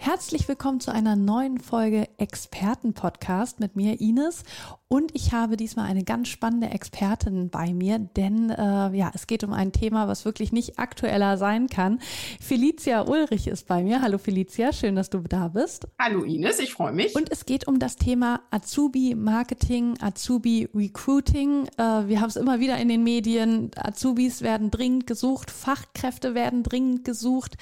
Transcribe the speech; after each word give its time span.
Herzlich 0.00 0.46
willkommen 0.46 0.78
zu 0.78 0.92
einer 0.92 1.16
neuen 1.16 1.58
Folge 1.58 2.08
Experten-Podcast 2.18 3.58
mit 3.58 3.74
mir, 3.74 4.00
Ines. 4.00 4.44
Und 4.86 5.14
ich 5.14 5.32
habe 5.32 5.58
diesmal 5.58 5.86
eine 5.86 6.02
ganz 6.02 6.28
spannende 6.28 6.68
Expertin 6.68 7.50
bei 7.50 7.74
mir, 7.74 7.98
denn 7.98 8.48
äh, 8.48 8.96
ja, 8.96 9.10
es 9.12 9.26
geht 9.26 9.44
um 9.44 9.52
ein 9.52 9.72
Thema, 9.72 10.08
was 10.08 10.24
wirklich 10.24 10.50
nicht 10.50 10.78
aktueller 10.78 11.36
sein 11.36 11.66
kann. 11.66 12.00
Felicia 12.40 13.02
Ulrich 13.02 13.48
ist 13.48 13.66
bei 13.66 13.82
mir. 13.82 14.00
Hallo 14.00 14.16
Felicia, 14.16 14.72
schön, 14.72 14.96
dass 14.96 15.10
du 15.10 15.18
da 15.18 15.48
bist. 15.48 15.88
Hallo 15.98 16.22
Ines, 16.22 16.58
ich 16.60 16.72
freue 16.72 16.92
mich. 16.92 17.14
Und 17.14 17.30
es 17.30 17.44
geht 17.44 17.68
um 17.68 17.78
das 17.78 17.96
Thema 17.96 18.40
Azubi-Marketing, 18.50 19.98
Azubi-Recruiting. 20.00 21.66
Äh, 21.76 22.08
wir 22.08 22.20
haben 22.22 22.30
es 22.30 22.36
immer 22.36 22.60
wieder 22.60 22.78
in 22.78 22.88
den 22.88 23.02
Medien. 23.02 23.72
Azubis 23.76 24.40
werden 24.42 24.70
dringend 24.70 25.06
gesucht, 25.06 25.50
Fachkräfte 25.50 26.34
werden 26.34 26.62
dringend 26.62 27.04
gesucht. 27.04 27.56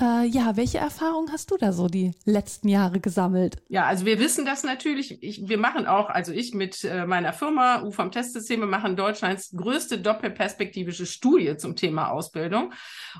Äh, 0.00 0.26
ja, 0.26 0.56
welche 0.56 0.78
Erfahrungen 0.78 1.30
hast 1.30 1.52
du 1.52 1.56
da 1.56 1.73
so 1.74 1.88
die 1.88 2.12
letzten 2.24 2.68
Jahre 2.68 3.00
gesammelt? 3.00 3.56
Ja, 3.68 3.84
also 3.84 4.06
wir 4.06 4.18
wissen 4.18 4.46
das 4.46 4.62
natürlich. 4.62 5.22
Ich, 5.22 5.46
wir 5.48 5.58
machen 5.58 5.86
auch, 5.86 6.08
also 6.08 6.32
ich 6.32 6.54
mit 6.54 6.84
äh, 6.84 7.06
meiner 7.06 7.32
Firma 7.32 7.82
UFAM 7.82 8.10
Testsysteme 8.10 8.66
machen 8.66 8.96
Deutschlands 8.96 9.52
größte 9.54 9.98
doppelperspektivische 9.98 11.06
Studie 11.06 11.56
zum 11.56 11.76
Thema 11.76 12.10
Ausbildung. 12.10 12.72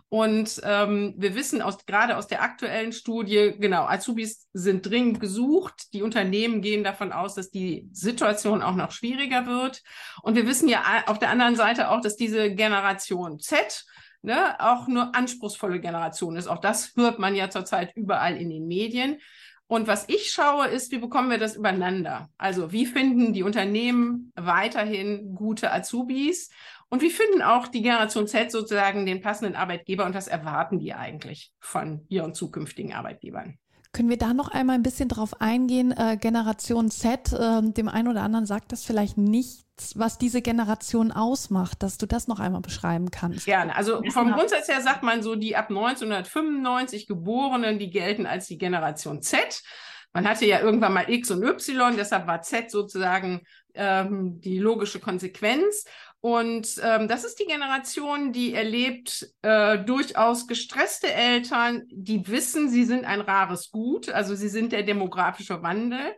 Und 0.08 0.60
ähm, 0.64 1.14
wir 1.16 1.34
wissen 1.34 1.60
aus, 1.60 1.84
gerade 1.86 2.16
aus 2.16 2.26
der 2.26 2.42
aktuellen 2.42 2.92
Studie, 2.92 3.54
genau, 3.58 3.84
Azubis 3.84 4.48
sind 4.52 4.88
dringend 4.88 5.20
gesucht. 5.20 5.92
Die 5.92 6.02
Unternehmen 6.02 6.62
gehen 6.62 6.84
davon 6.84 7.12
aus, 7.12 7.34
dass 7.34 7.50
die 7.50 7.88
Situation 7.92 8.62
auch 8.62 8.76
noch 8.76 8.92
schwieriger 8.92 9.46
wird. 9.46 9.82
Und 10.22 10.36
wir 10.36 10.46
wissen 10.46 10.68
ja 10.68 10.82
auf 11.06 11.18
der 11.18 11.30
anderen 11.30 11.56
Seite 11.56 11.90
auch, 11.90 12.00
dass 12.00 12.16
diese 12.16 12.54
Generation 12.54 13.38
Z, 13.40 13.84
ne, 14.24 14.58
auch 14.58 14.88
nur 14.88 15.14
anspruchsvolle 15.14 15.80
Generation 15.80 16.36
ist. 16.36 16.48
Auch 16.48 16.60
das 16.60 16.94
hört 16.96 17.18
man 17.18 17.34
ja 17.34 17.50
zurzeit 17.50 17.94
überall 17.94 18.36
in 18.36 18.50
den 18.50 18.66
Medien. 18.66 19.18
Und 19.66 19.86
was 19.86 20.08
ich 20.08 20.30
schaue, 20.30 20.66
ist, 20.68 20.92
wie 20.92 20.98
bekommen 20.98 21.30
wir 21.30 21.38
das 21.38 21.56
übereinander? 21.56 22.28
Also 22.36 22.72
wie 22.72 22.86
finden 22.86 23.32
die 23.32 23.42
Unternehmen 23.42 24.32
weiterhin 24.34 25.34
gute 25.34 25.72
Azubis? 25.72 26.50
Und 26.90 27.02
wie 27.02 27.10
finden 27.10 27.42
auch 27.42 27.68
die 27.68 27.82
Generation 27.82 28.26
Z 28.26 28.50
sozusagen 28.50 29.06
den 29.06 29.20
passenden 29.20 29.56
Arbeitgeber? 29.56 30.04
Und 30.04 30.14
was 30.14 30.28
erwarten 30.28 30.78
die 30.78 30.94
eigentlich 30.94 31.52
von 31.60 32.04
ihren 32.08 32.34
zukünftigen 32.34 32.92
Arbeitgebern? 32.92 33.58
Können 33.94 34.10
wir 34.10 34.18
da 34.18 34.34
noch 34.34 34.48
einmal 34.48 34.74
ein 34.74 34.82
bisschen 34.82 35.08
drauf 35.08 35.40
eingehen? 35.40 35.92
Äh, 35.96 36.18
Generation 36.20 36.90
Z, 36.90 37.32
äh, 37.32 37.62
dem 37.62 37.88
einen 37.88 38.08
oder 38.08 38.22
anderen 38.22 38.44
sagt 38.44 38.72
das 38.72 38.84
vielleicht 38.84 39.16
nichts, 39.16 39.96
was 39.96 40.18
diese 40.18 40.42
Generation 40.42 41.12
ausmacht, 41.12 41.80
dass 41.84 41.96
du 41.96 42.06
das 42.06 42.26
noch 42.26 42.40
einmal 42.40 42.60
beschreiben 42.60 43.12
kannst. 43.12 43.46
Gerne. 43.46 43.76
Also 43.76 44.02
vom 44.10 44.32
Grundsatz 44.32 44.66
her 44.66 44.80
sagt 44.80 45.04
man 45.04 45.22
so, 45.22 45.36
die 45.36 45.54
ab 45.54 45.70
1995 45.70 47.06
Geborenen, 47.06 47.78
die 47.78 47.90
gelten 47.90 48.26
als 48.26 48.48
die 48.48 48.58
Generation 48.58 49.22
Z. 49.22 49.62
Man 50.12 50.28
hatte 50.28 50.44
ja 50.44 50.60
irgendwann 50.60 50.92
mal 50.92 51.08
X 51.08 51.30
und 51.30 51.44
Y, 51.44 51.96
deshalb 51.96 52.26
war 52.26 52.42
Z 52.42 52.72
sozusagen 52.72 53.42
ähm, 53.74 54.40
die 54.40 54.58
logische 54.58 54.98
Konsequenz. 54.98 55.84
Und 56.24 56.80
ähm, 56.82 57.06
das 57.06 57.22
ist 57.22 57.38
die 57.38 57.44
Generation, 57.44 58.32
die 58.32 58.54
erlebt 58.54 59.28
äh, 59.42 59.76
durchaus 59.76 60.46
gestresste 60.46 61.12
Eltern, 61.12 61.82
die 61.90 62.26
wissen, 62.26 62.70
sie 62.70 62.86
sind 62.86 63.04
ein 63.04 63.20
rares 63.20 63.70
Gut, 63.70 64.08
also 64.08 64.34
sie 64.34 64.48
sind 64.48 64.72
der 64.72 64.84
demografische 64.84 65.62
Wandel. 65.62 66.14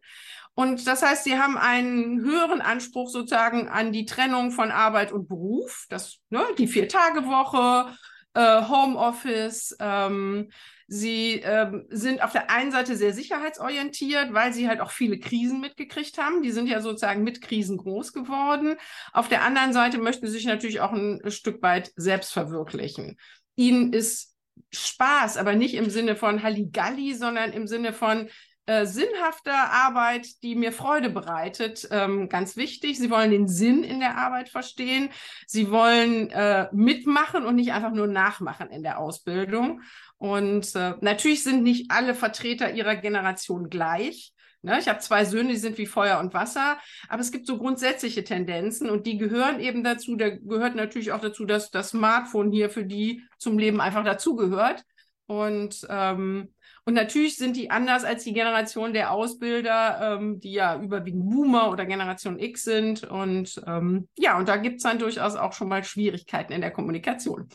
Und 0.55 0.87
das 0.87 1.03
heißt, 1.03 1.25
sie 1.25 1.41
haben 1.41 1.59
einen 1.59 2.21
höheren 2.21 2.61
Anspruch 2.61 3.11
sozusagen 3.11 3.69
an 3.69 3.91
die 3.91 4.07
Trennung 4.07 4.53
von 4.53 4.71
Arbeit 4.71 5.11
und 5.11 5.27
Beruf, 5.27 5.87
das, 5.89 6.19
ne, 6.31 6.45
die 6.57 6.69
Vier-Tage-Woche, 6.69 7.93
äh, 8.35 8.63
Homeoffice, 8.69 9.77
ähm, 9.81 10.53
Sie 10.89 11.41
ähm, 11.45 11.87
sind 11.91 12.23
auf 12.23 12.33
der 12.33 12.51
einen 12.51 12.71
Seite 12.71 12.97
sehr 12.97 13.13
sicherheitsorientiert, 13.13 14.33
weil 14.33 14.53
sie 14.53 14.69
halt 14.69 14.81
auch 14.81 14.93
viele 14.93 15.19
Krisen 15.19 15.61
mitgekriegt 15.61 16.19
haben. 16.19 16.43
Die 16.43 16.53
sind 16.53 16.69
ja 16.69 16.81
sozusagen 16.81 17.25
mit 17.25 17.43
Krisen 17.43 17.77
groß 17.77 18.13
geworden. 18.13 18.77
Auf 19.13 19.29
der 19.29 19.43
anderen 19.43 19.73
Seite 19.73 19.99
möchten 19.99 20.27
sie 20.27 20.33
sich 20.33 20.47
natürlich 20.47 20.81
auch 20.81 20.93
ein 20.93 21.21
Stück 21.31 21.61
weit 21.63 21.93
selbst 21.97 22.33
verwirklichen. 22.33 23.17
Ihnen 23.57 23.93
ist 23.93 24.37
Spaß, 24.73 25.37
aber 25.37 25.55
nicht 25.55 25.75
im 25.75 25.91
Sinne 25.91 26.15
von 26.15 26.43
Halligalli, 26.43 27.15
sondern 27.15 27.53
im 27.53 27.67
Sinne 27.67 27.93
von, 27.93 28.29
äh, 28.67 28.85
sinnhafter 28.85 29.55
Arbeit, 29.55 30.43
die 30.43 30.55
mir 30.57 30.73
Freude 30.73 31.09
bereitet, 31.09 31.89
ähm, 31.91 32.29
ganz 32.29 32.57
wichtig. 32.57 32.99
Sie 32.99 33.11
wollen 33.11 33.31
den 33.31 33.49
Sinn 33.49 33.85
in 33.85 34.01
der 34.01 34.19
Arbeit 34.19 34.49
verstehen. 34.49 35.11
Sie 35.47 35.71
wollen 35.71 36.31
äh, 36.31 36.69
mitmachen 36.73 37.45
und 37.47 37.55
nicht 37.55 37.73
einfach 37.73 37.93
nur 37.93 38.09
nachmachen 38.09 38.71
in 38.71 38.83
der 38.83 38.99
Ausbildung. 38.99 39.83
Und 40.19 40.75
äh, 40.75 40.95
natürlich 41.01 41.43
sind 41.45 41.63
nicht 41.63 41.91
alle 41.91 42.15
Vertreter 42.15 42.73
ihrer 42.73 42.97
Generation 42.97 43.71
gleich. 43.71 44.33
Ne? 44.63 44.81
Ich 44.81 44.89
habe 44.89 44.99
zwei 44.99 45.25
Söhne, 45.25 45.51
die 45.51 45.59
sind 45.59 45.79
wie 45.79 45.87
Feuer 45.87 46.19
und 46.19 46.35
Wasser, 46.35 46.79
aber 47.09 47.21
es 47.21 47.31
gibt 47.31 47.47
so 47.47 47.59
grundsätzliche 47.59 48.25
Tendenzen 48.25 48.91
und 48.91 49.07
die 49.07 49.17
gehören 49.17 49.61
eben 49.61 49.85
dazu. 49.85 50.17
Da 50.17 50.31
gehört 50.31 50.75
natürlich 50.75 51.13
auch 51.13 51.21
dazu, 51.21 51.45
dass 51.45 51.71
das 51.71 51.91
Smartphone 51.91 52.51
hier 52.51 52.69
für 52.69 52.85
die 52.85 53.23
zum 53.39 53.59
Leben 53.59 53.81
einfach 53.81 54.05
dazugehört. 54.05 54.85
Und 55.27 55.87
ähm, 55.89 56.49
und 56.89 56.95
natürlich 56.95 57.37
sind 57.37 57.57
die 57.57 57.69
anders 57.69 58.05
als 58.05 58.23
die 58.23 58.33
Generation 58.33 58.93
der 58.93 59.11
Ausbilder, 59.11 60.19
ähm, 60.21 60.39
die 60.39 60.53
ja 60.53 60.81
überwiegend 60.81 61.29
Boomer 61.29 61.73
oder 61.73 61.85
Generation 61.85 62.39
X 62.39 62.63
sind. 62.63 63.03
Und 63.03 63.61
ähm, 63.67 64.07
ja, 64.17 64.39
und 64.39 64.49
da 64.49 64.57
gibt 64.57 64.77
es 64.77 64.85
dann 64.85 65.01
durchaus 65.01 65.35
auch 65.35 65.53
schon 65.53 65.69
mal 65.69 65.83
Schwierigkeiten 65.83 66.53
in 66.53 66.61
der 66.61 66.71
Kommunikation. 66.71 67.49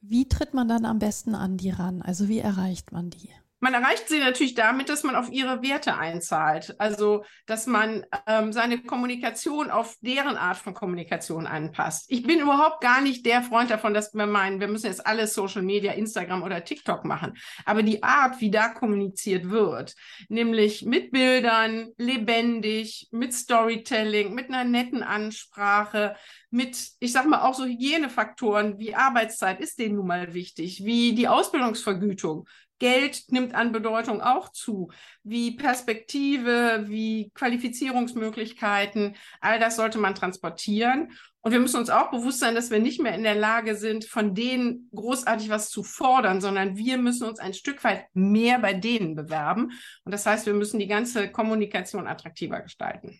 Wie 0.00 0.26
tritt 0.28 0.54
man 0.54 0.66
dann 0.66 0.86
am 0.86 0.98
besten 0.98 1.34
an 1.34 1.58
die 1.58 1.70
ran? 1.70 2.00
Also 2.00 2.26
wie 2.28 2.38
erreicht 2.38 2.90
man 2.90 3.10
die? 3.10 3.28
Man 3.64 3.72
erreicht 3.72 4.10
sie 4.10 4.18
natürlich 4.18 4.54
damit, 4.54 4.90
dass 4.90 5.04
man 5.04 5.16
auf 5.16 5.32
ihre 5.32 5.62
Werte 5.62 5.96
einzahlt. 5.96 6.78
Also, 6.78 7.24
dass 7.46 7.66
man 7.66 8.04
ähm, 8.26 8.52
seine 8.52 8.82
Kommunikation 8.82 9.70
auf 9.70 9.96
deren 10.02 10.36
Art 10.36 10.58
von 10.58 10.74
Kommunikation 10.74 11.46
anpasst. 11.46 12.04
Ich 12.08 12.24
bin 12.24 12.40
überhaupt 12.40 12.82
gar 12.82 13.00
nicht 13.00 13.24
der 13.24 13.40
Freund 13.40 13.70
davon, 13.70 13.94
dass 13.94 14.12
wir 14.12 14.26
meinen, 14.26 14.60
wir 14.60 14.68
müssen 14.68 14.88
jetzt 14.88 15.06
alles 15.06 15.32
Social 15.32 15.62
Media, 15.62 15.92
Instagram 15.92 16.42
oder 16.42 16.62
TikTok 16.62 17.06
machen. 17.06 17.38
Aber 17.64 17.82
die 17.82 18.02
Art, 18.02 18.38
wie 18.42 18.50
da 18.50 18.68
kommuniziert 18.68 19.48
wird, 19.48 19.94
nämlich 20.28 20.84
mit 20.84 21.10
Bildern, 21.10 21.88
lebendig, 21.96 23.08
mit 23.12 23.32
Storytelling, 23.32 24.34
mit 24.34 24.50
einer 24.50 24.64
netten 24.64 25.02
Ansprache, 25.02 26.16
mit, 26.50 26.76
ich 27.00 27.12
sag 27.12 27.26
mal, 27.26 27.40
auch 27.40 27.54
so 27.54 27.64
Hygienefaktoren 27.64 28.78
wie 28.78 28.94
Arbeitszeit 28.94 29.58
ist 29.58 29.78
denen 29.78 29.96
nun 29.96 30.06
mal 30.06 30.34
wichtig, 30.34 30.84
wie 30.84 31.14
die 31.14 31.28
Ausbildungsvergütung. 31.28 32.46
Geld 32.84 33.32
nimmt 33.32 33.54
an 33.54 33.72
Bedeutung 33.72 34.20
auch 34.20 34.50
zu, 34.50 34.90
wie 35.22 35.56
Perspektive, 35.56 36.84
wie 36.86 37.30
Qualifizierungsmöglichkeiten, 37.32 39.16
all 39.40 39.58
das 39.58 39.76
sollte 39.76 39.96
man 39.96 40.14
transportieren. 40.14 41.12
Und 41.40 41.52
wir 41.52 41.60
müssen 41.60 41.78
uns 41.78 41.88
auch 41.88 42.10
bewusst 42.10 42.40
sein, 42.40 42.54
dass 42.54 42.70
wir 42.70 42.80
nicht 42.80 43.00
mehr 43.00 43.14
in 43.14 43.22
der 43.22 43.36
Lage 43.36 43.74
sind, 43.74 44.04
von 44.04 44.34
denen 44.34 44.90
großartig 44.94 45.48
was 45.48 45.70
zu 45.70 45.82
fordern, 45.82 46.42
sondern 46.42 46.76
wir 46.76 46.98
müssen 46.98 47.26
uns 47.26 47.38
ein 47.38 47.54
Stück 47.54 47.82
weit 47.84 48.04
mehr 48.12 48.58
bei 48.58 48.74
denen 48.74 49.14
bewerben. 49.14 49.70
Und 50.04 50.12
das 50.12 50.26
heißt, 50.26 50.44
wir 50.44 50.52
müssen 50.52 50.78
die 50.78 50.86
ganze 50.86 51.32
Kommunikation 51.32 52.06
attraktiver 52.06 52.60
gestalten. 52.60 53.18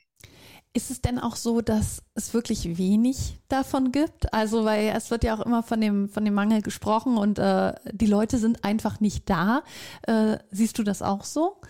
Ist 0.76 0.90
es 0.90 1.00
denn 1.00 1.20
auch 1.20 1.36
so, 1.36 1.60
dass 1.60 2.02
es 2.14 2.34
wirklich 2.34 2.76
wenig 2.76 3.38
davon 3.48 3.92
gibt? 3.92 4.34
Also, 4.34 4.64
weil 4.64 4.92
es 4.96 5.12
wird 5.12 5.22
ja 5.22 5.34
auch 5.34 5.46
immer 5.46 5.62
von 5.62 5.80
dem, 5.80 6.08
von 6.08 6.24
dem 6.24 6.34
Mangel 6.34 6.62
gesprochen 6.62 7.16
und 7.16 7.38
äh, 7.38 7.72
die 7.92 8.06
Leute 8.06 8.38
sind 8.38 8.64
einfach 8.64 8.98
nicht 8.98 9.30
da. 9.30 9.62
Äh, 10.02 10.38
siehst 10.50 10.76
du 10.76 10.82
das 10.82 11.00
auch 11.00 11.22
so? 11.22 11.60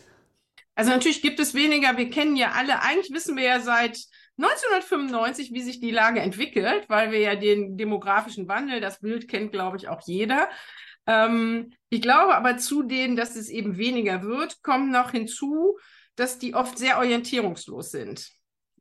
Also 0.74 0.90
natürlich 0.90 1.20
gibt 1.20 1.38
es 1.38 1.52
weniger. 1.52 1.98
Wir 1.98 2.08
kennen 2.08 2.34
ja 2.34 2.52
alle, 2.52 2.80
eigentlich 2.80 3.12
wissen 3.12 3.36
wir 3.36 3.44
ja 3.44 3.60
seit 3.60 4.00
1995, 4.38 5.52
wie 5.52 5.62
sich 5.62 5.80
die 5.80 5.90
Lage 5.90 6.20
entwickelt, 6.20 6.88
weil 6.88 7.12
wir 7.12 7.20
ja 7.20 7.36
den 7.36 7.76
demografischen 7.76 8.48
Wandel, 8.48 8.80
das 8.80 9.00
Bild 9.00 9.28
kennt, 9.28 9.52
glaube 9.52 9.76
ich, 9.76 9.88
auch 9.88 10.00
jeder. 10.06 10.48
Ähm, 11.06 11.74
ich 11.90 12.02
glaube 12.02 12.34
aber 12.34 12.56
zu 12.56 12.82
denen, 12.82 13.16
dass 13.16 13.36
es 13.36 13.48
eben 13.50 13.76
weniger 13.76 14.22
wird, 14.22 14.62
kommt 14.62 14.90
noch 14.90 15.10
hinzu, 15.10 15.78
dass 16.16 16.38
die 16.38 16.54
oft 16.54 16.78
sehr 16.78 16.98
orientierungslos 16.98 17.90
sind. 17.90 18.33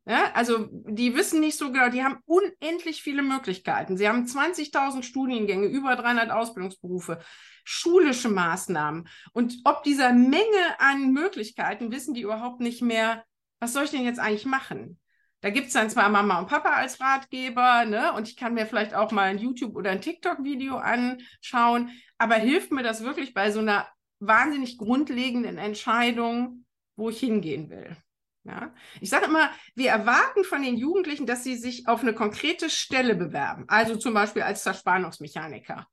Ja, 0.06 0.32
also 0.34 0.68
die 0.70 1.14
wissen 1.16 1.40
nicht 1.40 1.56
so 1.56 1.72
genau, 1.72 1.88
die 1.88 2.04
haben 2.04 2.18
unendlich 2.26 3.02
viele 3.02 3.22
Möglichkeiten. 3.22 3.96
Sie 3.96 4.06
haben 4.06 4.26
20.000 4.26 5.02
Studiengänge, 5.02 5.66
über 5.66 5.96
300 5.96 6.30
Ausbildungsberufe, 6.30 7.20
schulische 7.64 8.28
Maßnahmen. 8.28 9.08
Und 9.32 9.56
ob 9.64 9.82
dieser 9.82 10.12
Menge 10.12 10.78
an 10.78 11.12
Möglichkeiten 11.12 11.90
wissen 11.90 12.12
die 12.12 12.20
überhaupt 12.20 12.60
nicht 12.60 12.82
mehr, 12.82 13.24
was 13.60 13.72
soll 13.72 13.84
ich 13.84 13.92
denn 13.92 14.04
jetzt 14.04 14.20
eigentlich 14.20 14.44
machen? 14.44 14.98
Da 15.40 15.48
gibt 15.50 15.68
es 15.68 15.72
dann 15.72 15.88
zwar 15.88 16.10
Mama 16.10 16.38
und 16.38 16.48
Papa 16.48 16.70
als 16.70 17.00
Ratgeber, 17.00 17.84
ne? 17.86 18.12
Und 18.12 18.28
ich 18.28 18.36
kann 18.36 18.54
mir 18.54 18.66
vielleicht 18.66 18.94
auch 18.94 19.10
mal 19.10 19.24
ein 19.24 19.38
YouTube- 19.38 19.76
oder 19.76 19.90
ein 19.90 20.00
TikTok-Video 20.02 20.76
anschauen, 20.76 21.90
aber 22.18 22.34
hilft 22.36 22.72
mir 22.72 22.82
das 22.82 23.04
wirklich 23.04 23.32
bei 23.32 23.50
so 23.50 23.60
einer 23.60 23.86
wahnsinnig 24.20 24.76
grundlegenden 24.78 25.58
Entscheidung, 25.58 26.64
wo 26.96 27.10
ich 27.10 27.20
hingehen 27.20 27.70
will? 27.70 27.96
Ja? 28.44 28.72
Ich 29.00 29.10
sage 29.10 29.26
immer, 29.26 29.50
wir 29.74 29.90
erwarten 29.90 30.44
von 30.44 30.62
den 30.62 30.76
Jugendlichen, 30.76 31.26
dass 31.26 31.44
sie 31.44 31.56
sich 31.56 31.88
auf 31.88 32.02
eine 32.02 32.14
konkrete 32.14 32.70
Stelle 32.70 33.14
bewerben, 33.14 33.64
also 33.68 33.96
zum 33.96 34.14
Beispiel 34.14 34.42
als 34.42 34.62
Zerspannungsmechaniker. 34.62 35.86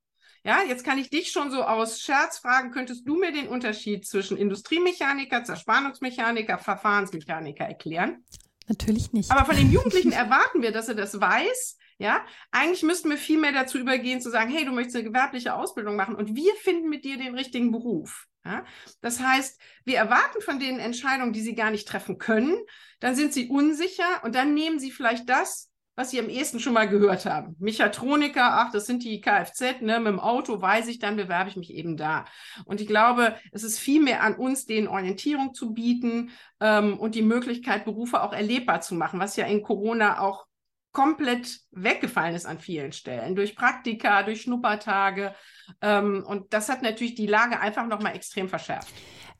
Ja, 0.44 0.64
jetzt 0.68 0.84
kann 0.84 0.98
ich 0.98 1.10
dich 1.10 1.32
schon 1.32 1.52
so 1.52 1.64
aus 1.64 2.02
Scherz 2.02 2.40
fragen, 2.40 2.72
könntest 2.72 3.08
du 3.08 3.16
mir 3.16 3.32
den 3.32 3.48
Unterschied 3.48 4.08
zwischen 4.08 4.38
Industriemechaniker, 4.38 5.44
Zerspannungsmechaniker, 5.44 6.58
Verfahrensmechaniker 6.58 7.66
erklären? 7.66 8.26
Natürlich 8.68 9.14
nicht. 9.14 9.32
Aber 9.32 9.46
von 9.46 9.56
den 9.56 9.72
Jugendlichen 9.72 10.12
erwarten 10.12 10.62
wir, 10.64 10.72
dass 10.72 10.90
er 10.90 10.96
das 10.96 11.20
weiß. 11.20 11.78
Ja, 12.02 12.26
eigentlich 12.50 12.82
müssten 12.82 13.12
wir 13.12 13.18
viel 13.18 13.40
mehr 13.40 13.52
dazu 13.52 13.78
übergehen, 13.78 14.22
zu 14.22 14.32
sagen, 14.32 14.50
hey, 14.50 14.66
du 14.66 14.72
möchtest 14.72 14.96
eine 14.96 15.06
gewerbliche 15.06 15.54
Ausbildung 15.54 15.96
machen 15.96 16.16
und 16.16 16.36
wir 16.36 16.52
finden 16.56 16.90
mit 16.90 17.06
dir 17.06 17.16
den 17.16 17.36
richtigen 17.36 17.72
Beruf. 17.72 18.26
Ja? 18.44 18.66
Das 19.02 19.20
heißt, 19.20 19.62
wir 19.86 19.98
erwarten 19.98 20.42
von 20.42 20.58
denen 20.58 20.80
Entscheidungen, 20.80 21.32
die 21.32 21.42
sie 21.42 21.54
gar 21.54 21.70
nicht 21.70 21.88
treffen 21.88 22.18
können. 22.18 22.58
Dann 23.02 23.14
sind 23.14 23.34
sie 23.34 23.50
unsicher 23.50 24.24
und 24.24 24.34
dann 24.34 24.56
nehmen 24.56 24.80
sie 24.80 24.90
vielleicht 24.90 25.30
das, 25.30 25.70
was 25.96 26.10
Sie 26.10 26.20
am 26.20 26.30
ehesten 26.30 26.60
schon 26.60 26.74
mal 26.74 26.90
gehört 26.90 27.28
haben. 27.28 27.56
Mechatroniker, 27.60 28.54
ach, 28.54 28.72
das 28.72 28.88
sind 28.88 29.04
die 29.04 29.22
Kfz, 29.22 29.82
ne, 29.82 30.00
mit 30.00 30.08
dem 30.08 30.20
Auto 30.20 30.60
weiß 30.60 30.88
ich, 30.88 30.98
dann 30.98 31.18
bewerbe 31.18 31.52
ich 31.52 31.56
mich 31.56 31.72
eben 31.72 31.98
da. 31.98 32.26
Und 32.66 32.82
ich 32.82 32.88
glaube, 32.88 33.36
es 33.52 33.64
ist 33.64 33.78
viel 33.78 34.02
mehr 34.02 34.24
an 34.24 34.36
uns, 34.36 34.66
denen 34.66 34.88
Orientierung 34.88 35.54
zu 35.54 35.74
bieten 35.74 36.32
ähm, 36.62 36.98
und 36.98 37.14
die 37.14 37.22
Möglichkeit, 37.22 37.86
Berufe 37.86 38.24
auch 38.24 38.34
erlebbar 38.34 38.82
zu 38.82 38.96
machen, 38.96 39.20
was 39.20 39.36
ja 39.36 39.46
in 39.46 39.62
Corona 39.62 40.22
auch 40.22 40.48
komplett 40.92 41.60
weggefallen 41.72 42.36
ist 42.36 42.46
an 42.46 42.60
vielen 42.60 42.92
Stellen, 42.92 43.36
durch 43.36 43.56
Praktika, 43.56 44.24
durch 44.24 44.42
Schnuppertage. 44.42 45.34
Ähm, 45.82 46.24
und 46.28 46.54
das 46.54 46.70
hat 46.70 46.82
natürlich 46.82 47.16
die 47.16 47.28
Lage 47.28 47.60
einfach 47.60 47.88
nochmal 47.88 48.16
extrem 48.16 48.50
verschärft. 48.50 48.90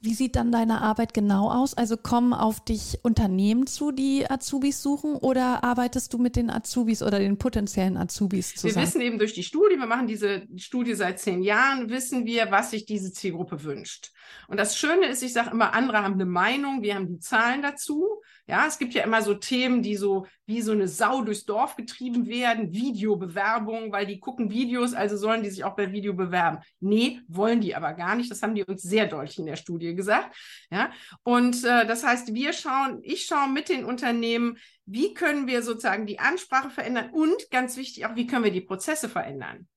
Wie 0.04 0.16
sieht 0.16 0.36
dann 0.36 0.52
deine 0.52 0.82
Arbeit 0.82 1.14
genau 1.14 1.52
aus? 1.52 1.76
Also 1.76 1.96
kommen 1.96 2.34
auf 2.34 2.60
dich 2.60 2.98
Unternehmen 3.04 3.68
zu, 3.68 3.92
die 3.92 4.28
Azubis 4.28 4.82
suchen 4.82 5.16
oder 5.16 5.64
arbeitest 5.64 6.12
du 6.12 6.18
mit 6.18 6.36
den 6.36 6.50
Azubis 6.50 7.04
oder 7.04 7.20
den 7.20 7.38
potenziellen 7.38 7.98
Azubis 7.98 8.56
zusammen? 8.56 8.76
Wir 8.78 8.82
wissen 8.82 9.02
eben 9.02 9.20
durch 9.20 9.34
die 9.34 9.44
Studie, 9.44 9.78
wir 9.78 9.86
machen 9.86 10.08
diese 10.08 10.48
Studie 10.56 10.96
seit 10.96 11.20
zehn 11.20 11.44
Jahren, 11.44 11.92
wissen 11.92 12.26
wir, 12.26 12.50
was 12.50 12.72
sich 12.72 12.88
diese 12.88 13.14
Zielgruppe 13.14 13.64
wünscht. 13.64 14.12
Und 14.48 14.60
das 14.60 14.78
Schöne 14.78 15.08
ist, 15.08 15.24
ich 15.24 15.34
sage 15.34 15.52
immer, 15.52 15.74
andere 15.74 16.04
haben 16.04 16.16
eine 16.16 16.26
Meinung, 16.26 16.82
wir 16.82 16.96
haben 16.96 17.08
die 17.08 17.20
Zahlen 17.20 17.62
dazu. 17.62 18.22
Ja, 18.48 18.66
es 18.68 18.80
gibt 18.80 18.94
ja 18.94 19.04
immer 19.04 19.22
so 19.22 19.34
Themen, 19.34 19.82
die 19.82 19.96
so 19.96 20.28
wie 20.46 20.62
so 20.62 20.74
eine 20.74 20.88
Sau 20.88 21.22
durchs 21.22 21.46
Dorf 21.46 21.76
getrieben 21.76 22.28
werden, 22.28 22.74
Videobewerbung, 22.74 23.92
weil 23.92 24.06
die 24.06 24.20
gucken 24.20 24.50
Videos, 24.50 24.94
also 24.94 25.16
sollen 25.16 25.44
die 25.44 25.50
sich 25.50 25.64
auch 25.64 25.76
bei 25.76 25.92
Video 25.92 26.14
bewerben. 26.14 26.60
Nee, 26.80 27.22
wollen 27.28 27.62
die 27.62 27.76
aber 27.76 27.94
gar 27.94 28.16
nicht. 28.16 28.30
Das 28.30 28.42
haben 28.42 28.56
die 28.56 28.64
uns 28.64 28.82
sehr 28.82 29.08
deutlich 29.08 29.40
in 29.40 29.46
der 29.46 29.56
Studie 29.56 29.96
gesagt. 29.96 30.36
Ja, 30.70 30.92
und 31.24 31.64
äh, 31.64 31.86
das 31.86 32.04
heißt, 32.04 32.34
wir 32.34 32.54
schauen, 32.54 33.00
ich 33.04 33.26
schaue 33.26 33.50
mit 33.50 33.70
den 33.70 33.86
Unternehmen, 33.86 34.58
wie 34.86 35.14
können 35.14 35.48
wir 35.48 35.62
sozusagen 35.62 36.06
die 36.06 36.20
Ansprache 36.20 36.70
verändern 36.70 37.12
und 37.12 37.50
ganz 37.52 37.78
wichtig 37.78 38.06
auch, 38.06 38.16
wie 38.16 38.28
können 38.28 38.44
wir 38.44 38.52
die 38.52 38.62
Prozesse 38.62 39.08
verändern. 39.08 39.68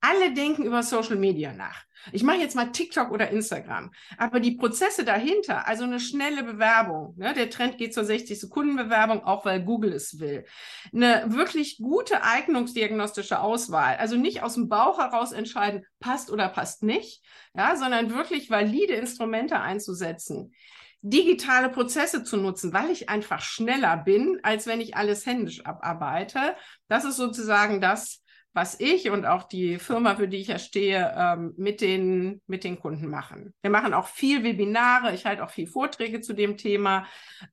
Alle 0.00 0.32
denken 0.32 0.64
über 0.64 0.82
Social 0.82 1.16
Media 1.16 1.52
nach. 1.52 1.84
Ich 2.12 2.22
mache 2.22 2.38
jetzt 2.38 2.54
mal 2.54 2.70
TikTok 2.70 3.10
oder 3.10 3.30
Instagram. 3.30 3.90
Aber 4.16 4.40
die 4.40 4.52
Prozesse 4.52 5.04
dahinter, 5.04 5.66
also 5.66 5.84
eine 5.84 6.00
schnelle 6.00 6.44
Bewerbung, 6.44 7.14
ne, 7.16 7.34
der 7.34 7.50
Trend 7.50 7.78
geht 7.78 7.92
zur 7.92 8.04
60-Sekunden-Bewerbung, 8.04 9.24
auch 9.24 9.44
weil 9.44 9.62
Google 9.64 9.92
es 9.92 10.20
will. 10.20 10.44
Eine 10.92 11.24
wirklich 11.28 11.78
gute 11.78 12.22
eignungsdiagnostische 12.22 13.40
Auswahl, 13.40 13.96
also 13.96 14.16
nicht 14.16 14.42
aus 14.42 14.54
dem 14.54 14.68
Bauch 14.68 14.98
heraus 14.98 15.32
entscheiden, 15.32 15.84
passt 16.00 16.30
oder 16.30 16.48
passt 16.48 16.82
nicht, 16.82 17.24
ja, 17.54 17.76
sondern 17.76 18.14
wirklich 18.14 18.50
valide 18.50 18.94
Instrumente 18.94 19.60
einzusetzen 19.60 20.54
digitale 21.00 21.68
Prozesse 21.68 22.24
zu 22.24 22.36
nutzen, 22.36 22.72
weil 22.72 22.90
ich 22.90 23.08
einfach 23.08 23.40
schneller 23.40 23.96
bin, 23.96 24.40
als 24.42 24.66
wenn 24.66 24.80
ich 24.80 24.96
alles 24.96 25.26
händisch 25.26 25.64
abarbeite. 25.64 26.56
Das 26.88 27.04
ist 27.04 27.16
sozusagen 27.16 27.80
das, 27.80 28.24
was 28.52 28.80
ich 28.80 29.10
und 29.10 29.24
auch 29.24 29.44
die 29.44 29.78
Firma, 29.78 30.16
für 30.16 30.26
die 30.26 30.38
ich 30.38 30.48
ja 30.48 30.58
stehe, 30.58 31.14
ähm, 31.16 31.54
mit, 31.56 31.80
den, 31.80 32.40
mit 32.46 32.64
den 32.64 32.80
Kunden 32.80 33.08
machen. 33.08 33.54
Wir 33.62 33.70
machen 33.70 33.94
auch 33.94 34.06
viel 34.06 34.42
Webinare, 34.42 35.14
ich 35.14 35.26
halte 35.26 35.44
auch 35.44 35.50
viel 35.50 35.66
Vorträge 35.66 36.20
zu 36.20 36.32
dem 36.32 36.56
Thema, 36.56 37.06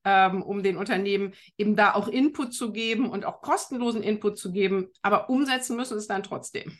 ähm, 0.04 0.42
um 0.42 0.62
den 0.62 0.76
Unternehmen 0.76 1.32
eben 1.58 1.76
da 1.76 1.94
auch 1.94 2.08
Input 2.08 2.54
zu 2.54 2.72
geben 2.72 3.10
und 3.10 3.24
auch 3.24 3.40
kostenlosen 3.40 4.02
Input 4.02 4.38
zu 4.38 4.52
geben, 4.52 4.88
aber 5.02 5.30
umsetzen 5.30 5.76
müssen 5.76 5.98
es 5.98 6.06
dann 6.06 6.22
trotzdem. 6.22 6.76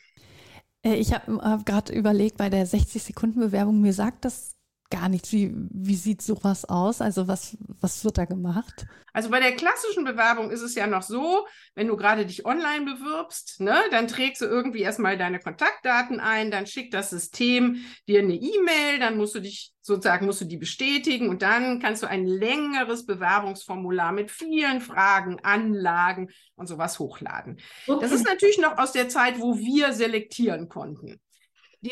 Äh, 0.83 0.95
ich 0.95 1.13
habe 1.13 1.37
hab 1.43 1.67
gerade 1.67 1.93
überlegt, 1.93 2.37
bei 2.37 2.51
der 2.51 2.67
60-Sekunden-Bewerbung, 2.67 3.81
mir 3.81 3.93
sagt 3.93 4.25
das 4.25 4.56
gar 4.91 5.09
nichts. 5.09 5.33
Wie, 5.33 5.53
wie 5.71 5.97
sieht 5.97 6.23
sowas 6.23 6.65
aus? 6.65 7.01
Also 7.01 7.29
was, 7.29 7.57
was 7.81 8.05
wird 8.05 8.19
da 8.19 8.25
gemacht? 8.25 8.87
Also 9.13 9.31
bei 9.31 9.41
der 9.41 9.57
klassischen 9.57 10.05
Bewerbung 10.05 10.51
ist 10.51 10.61
es 10.61 10.75
ja 10.75 10.87
noch 10.87 11.03
so, 11.03 11.47
wenn 11.75 11.87
du 11.87 11.97
gerade 11.97 12.27
dich 12.27 12.45
online 12.45 12.85
bewirbst, 12.85 13.61
ne, 13.61 13.75
dann 13.91 14.09
trägst 14.09 14.43
du 14.43 14.45
irgendwie 14.45 14.81
erstmal 14.81 15.17
deine 15.17 15.39
Kontaktdaten 15.39 16.21
ein, 16.21 16.51
dann 16.51 16.67
schickt 16.67 16.93
das 16.93 17.09
System 17.09 17.83
dir 18.07 18.21
eine 18.21 18.35
E-Mail, 18.35 18.99
dann 19.01 19.17
musst 19.17 19.35
du 19.35 19.41
dich 19.41 19.73
sozusagen 19.81 20.27
musst 20.27 20.41
du 20.41 20.45
die 20.45 20.59
bestätigen 20.59 21.29
und 21.29 21.43
dann 21.43 21.81
kannst 21.81 22.03
du 22.03 22.09
ein 22.09 22.27
längeres 22.27 23.07
Bewerbungsformular 23.07 24.13
mit 24.13 24.31
vielen 24.31 24.81
Fragen, 24.81 25.39
Anlagen 25.43 26.29
und 26.57 26.67
sowas 26.67 26.99
hochladen. 26.99 27.59
Okay. 27.87 28.01
Das 28.03 28.13
ist 28.13 28.27
natürlich 28.27 28.59
noch 28.59 28.77
aus 28.79 28.93
der 28.93 29.09
Zeit, 29.09 29.41
wo 29.41 29.57
wir 29.57 29.93
selektieren 29.93 30.69
konnten. 30.69 31.21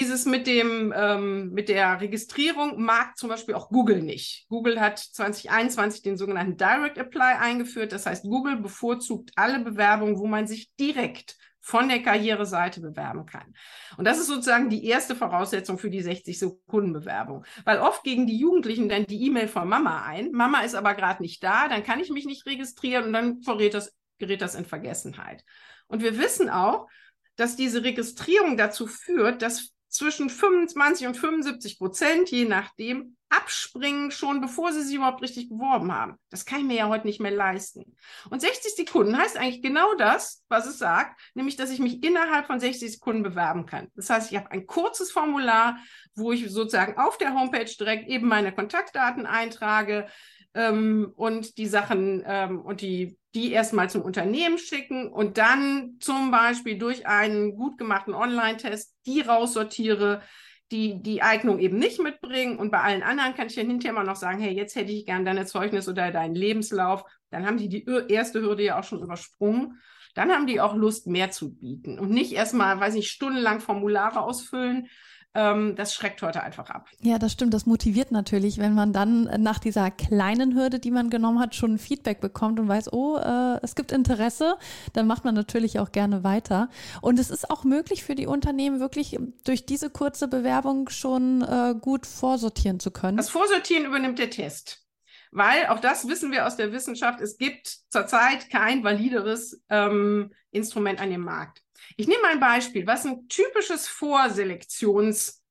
Dieses 0.00 0.26
mit 0.26 0.49
dem 0.49 0.93
ähm, 0.96 1.50
mit 1.52 1.69
der 1.69 2.00
Registrierung 2.00 2.82
mag 2.82 3.17
zum 3.17 3.29
Beispiel 3.29 3.55
auch 3.55 3.69
Google 3.69 4.02
nicht. 4.02 4.44
Google 4.49 4.81
hat 4.81 4.99
2021 4.99 6.02
den 6.02 6.17
sogenannten 6.17 6.56
Direct 6.56 6.99
Apply 6.99 7.37
eingeführt. 7.38 7.93
Das 7.93 8.05
heißt, 8.05 8.25
Google 8.25 8.56
bevorzugt 8.56 9.31
alle 9.37 9.61
Bewerbungen, 9.61 10.19
wo 10.19 10.26
man 10.26 10.49
sich 10.49 10.75
direkt 10.81 11.37
von 11.61 11.88
der 11.88 12.02
Karriereseite 12.02 12.81
bewerben 12.81 13.25
kann. 13.25 13.55
Und 13.96 14.05
das 14.05 14.19
ist 14.19 14.26
sozusagen 14.26 14.69
die 14.69 14.85
erste 14.85 15.14
Voraussetzung 15.14 15.79
für 15.79 15.91
die 15.91 16.02
60-Sekunden-Bewerbung. 16.02 17.44
Weil 17.64 17.79
oft 17.79 18.02
gegen 18.02 18.26
die 18.26 18.37
Jugendlichen 18.37 18.88
dann 18.88 19.06
die 19.06 19.25
E-Mail 19.26 19.49
von 19.49 19.69
Mama 19.69 20.05
ein. 20.05 20.32
Mama 20.32 20.61
ist 20.61 20.75
aber 20.75 20.94
gerade 20.94 21.23
nicht 21.23 21.43
da, 21.43 21.69
dann 21.69 21.85
kann 21.85 22.00
ich 22.00 22.11
mich 22.11 22.26
nicht 22.26 22.46
registrieren 22.46 23.05
und 23.05 23.12
dann 23.12 23.43
verrät 23.43 23.75
das, 23.75 23.94
gerät 24.19 24.43
das 24.43 24.56
in 24.56 24.64
Vergessenheit. 24.64 25.44
Und 25.87 26.02
wir 26.02 26.19
wissen 26.19 26.50
auch, 26.50 26.88
dass 27.37 27.56
diese 27.56 27.82
Registrierung 27.82 28.56
dazu 28.56 28.86
führt, 28.86 29.41
dass 29.41 29.74
zwischen 29.94 30.29
25 30.29 31.06
und 31.06 31.17
75 31.17 31.79
Prozent, 31.79 32.31
je 32.31 32.46
nachdem, 32.46 33.17
abspringen, 33.29 34.10
schon 34.10 34.41
bevor 34.41 34.72
sie 34.72 34.82
sich 34.82 34.96
überhaupt 34.96 35.22
richtig 35.22 35.48
beworben 35.48 35.93
haben. 35.93 36.17
Das 36.31 36.44
kann 36.44 36.60
ich 36.60 36.65
mir 36.65 36.77
ja 36.77 36.89
heute 36.89 37.06
nicht 37.06 37.20
mehr 37.20 37.31
leisten. 37.31 37.96
Und 38.29 38.41
60 38.41 38.74
Sekunden 38.74 39.17
heißt 39.17 39.36
eigentlich 39.36 39.63
genau 39.63 39.94
das, 39.94 40.44
was 40.48 40.67
es 40.67 40.79
sagt, 40.79 41.20
nämlich, 41.34 41.56
dass 41.56 41.70
ich 41.70 41.79
mich 41.79 42.03
innerhalb 42.03 42.46
von 42.46 42.58
60 42.58 42.93
Sekunden 42.93 43.22
bewerben 43.22 43.67
kann. 43.67 43.89
Das 43.94 44.10
heißt, 44.10 44.31
ich 44.31 44.36
habe 44.36 44.51
ein 44.51 44.67
kurzes 44.67 45.13
Formular, 45.13 45.79
wo 46.15 46.32
ich 46.32 46.51
sozusagen 46.51 46.98
auf 46.98 47.17
der 47.19 47.34
Homepage 47.34 47.65
direkt 47.65 48.08
eben 48.08 48.29
meine 48.29 48.53
Kontaktdaten 48.53 49.27
eintrage 49.27 50.08
ähm, 50.55 51.13
und 51.17 51.58
die 51.58 51.67
Sachen 51.67 52.23
ähm, 52.27 52.61
und 52.61 52.81
die 52.81 53.19
die 53.34 53.51
erstmal 53.51 53.91
zum 53.91 54.03
Unternehmen 54.03 54.58
schicken 54.58 55.08
und 55.08 55.39
dann 55.39 55.96
zum 55.99 56.31
Beispiel 56.31 56.79
durch 56.79 57.06
einen 57.06 57.56
gut 57.56 57.79
gemachten 57.79 58.15
Online-Test 58.15 58.94
die 59.06 59.23
raussortiere, 59.23 60.23
die 60.70 61.03
die 61.03 61.20
Eignung 61.20 61.58
eben 61.58 61.79
nicht 61.79 62.01
mitbringen. 62.01 62.58
Und 62.58 62.70
bei 62.70 62.81
allen 62.81 63.03
anderen 63.03 63.34
kann 63.34 63.49
ich 63.49 63.56
dann 63.56 63.67
hinterher 63.67 63.91
immer 63.91 64.05
noch 64.05 64.17
sagen, 64.17 64.39
hey, 64.39 64.53
jetzt 64.53 64.77
hätte 64.77 64.93
ich 64.93 65.05
gern 65.05 65.25
deine 65.25 65.46
Zeugnis 65.46 65.89
oder 65.89 66.13
deinen 66.13 66.37
Lebenslauf. 66.37 67.05
Dann 67.31 67.44
haben 67.44 67.56
die 67.56 67.69
die 67.69 67.84
erste 68.08 68.41
Hürde 68.41 68.63
ja 68.63 68.79
auch 68.79 68.84
schon 68.84 69.03
übersprungen. 69.03 69.81
Dann 70.15 70.31
haben 70.31 70.46
die 70.46 70.61
auch 70.61 70.77
Lust, 70.77 71.08
mehr 71.08 71.32
zu 71.32 71.56
bieten 71.56 71.99
und 71.99 72.11
nicht 72.11 72.32
erstmal, 72.32 72.79
weiß 72.79 72.94
ich, 72.94 73.11
stundenlang 73.11 73.58
Formulare 73.58 74.20
ausfüllen, 74.20 74.87
das 75.34 75.94
schreckt 75.94 76.22
heute 76.22 76.44
einfach 76.44 76.70
ab. 76.70 76.88
Ja, 77.00 77.19
das 77.19 77.32
stimmt. 77.32 77.53
Das 77.55 77.67
motiviert 77.67 78.12
natürlich, 78.12 78.58
wenn 78.58 78.72
man 78.72 78.93
dann 78.93 79.24
nach 79.43 79.58
dieser 79.58 79.91
kleinen 79.91 80.55
Hürde, 80.55 80.79
die 80.79 80.93
man 80.93 81.10
genommen 81.10 81.41
hat, 81.41 81.56
schon 81.56 81.79
Feedback 81.79 82.20
bekommt 82.20 82.60
und 82.60 82.69
weiß, 82.69 82.93
oh, 82.93 83.17
äh, 83.17 83.58
es 83.62 83.74
gibt 83.74 83.91
Interesse, 83.91 84.56
dann 84.93 85.08
macht 85.08 85.24
man 85.24 85.34
natürlich 85.34 85.81
auch 85.81 85.91
gerne 85.91 86.22
weiter. 86.22 86.69
Und 87.00 87.19
es 87.19 87.31
ist 87.31 87.50
auch 87.50 87.64
möglich 87.64 88.05
für 88.05 88.14
die 88.14 88.26
Unternehmen 88.26 88.79
wirklich 88.79 89.19
durch 89.44 89.67
diese 89.67 89.91
kurze 89.91 90.29
Bewerbung 90.29 90.88
schon 90.88 91.43
äh, 91.43 91.74
gut 91.81 92.06
vorsortieren 92.06 92.79
zu 92.79 92.93
können. 92.93 93.17
Das 93.17 93.31
Vorsortieren 93.31 93.86
übernimmt 93.86 94.20
der 94.20 94.31
Test. 94.31 94.84
Weil 95.32 95.67
auch 95.67 95.81
das 95.81 96.06
wissen 96.06 96.31
wir 96.31 96.46
aus 96.46 96.55
der 96.55 96.70
Wissenschaft, 96.70 97.20
es 97.20 97.38
gibt 97.38 97.67
zurzeit 97.88 98.50
kein 98.50 98.84
valideres 98.84 99.60
ähm, 99.69 100.32
Instrument 100.53 101.00
an 101.00 101.10
dem 101.10 101.22
Markt. 101.22 101.64
Ich 101.97 102.07
nehme 102.07 102.27
ein 102.29 102.41
Beispiel, 102.41 102.87
was 102.87 103.05
ein 103.05 103.29
typisches 103.29 103.89
Vorselektions 103.89 105.43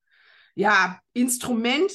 ja, 0.55 0.99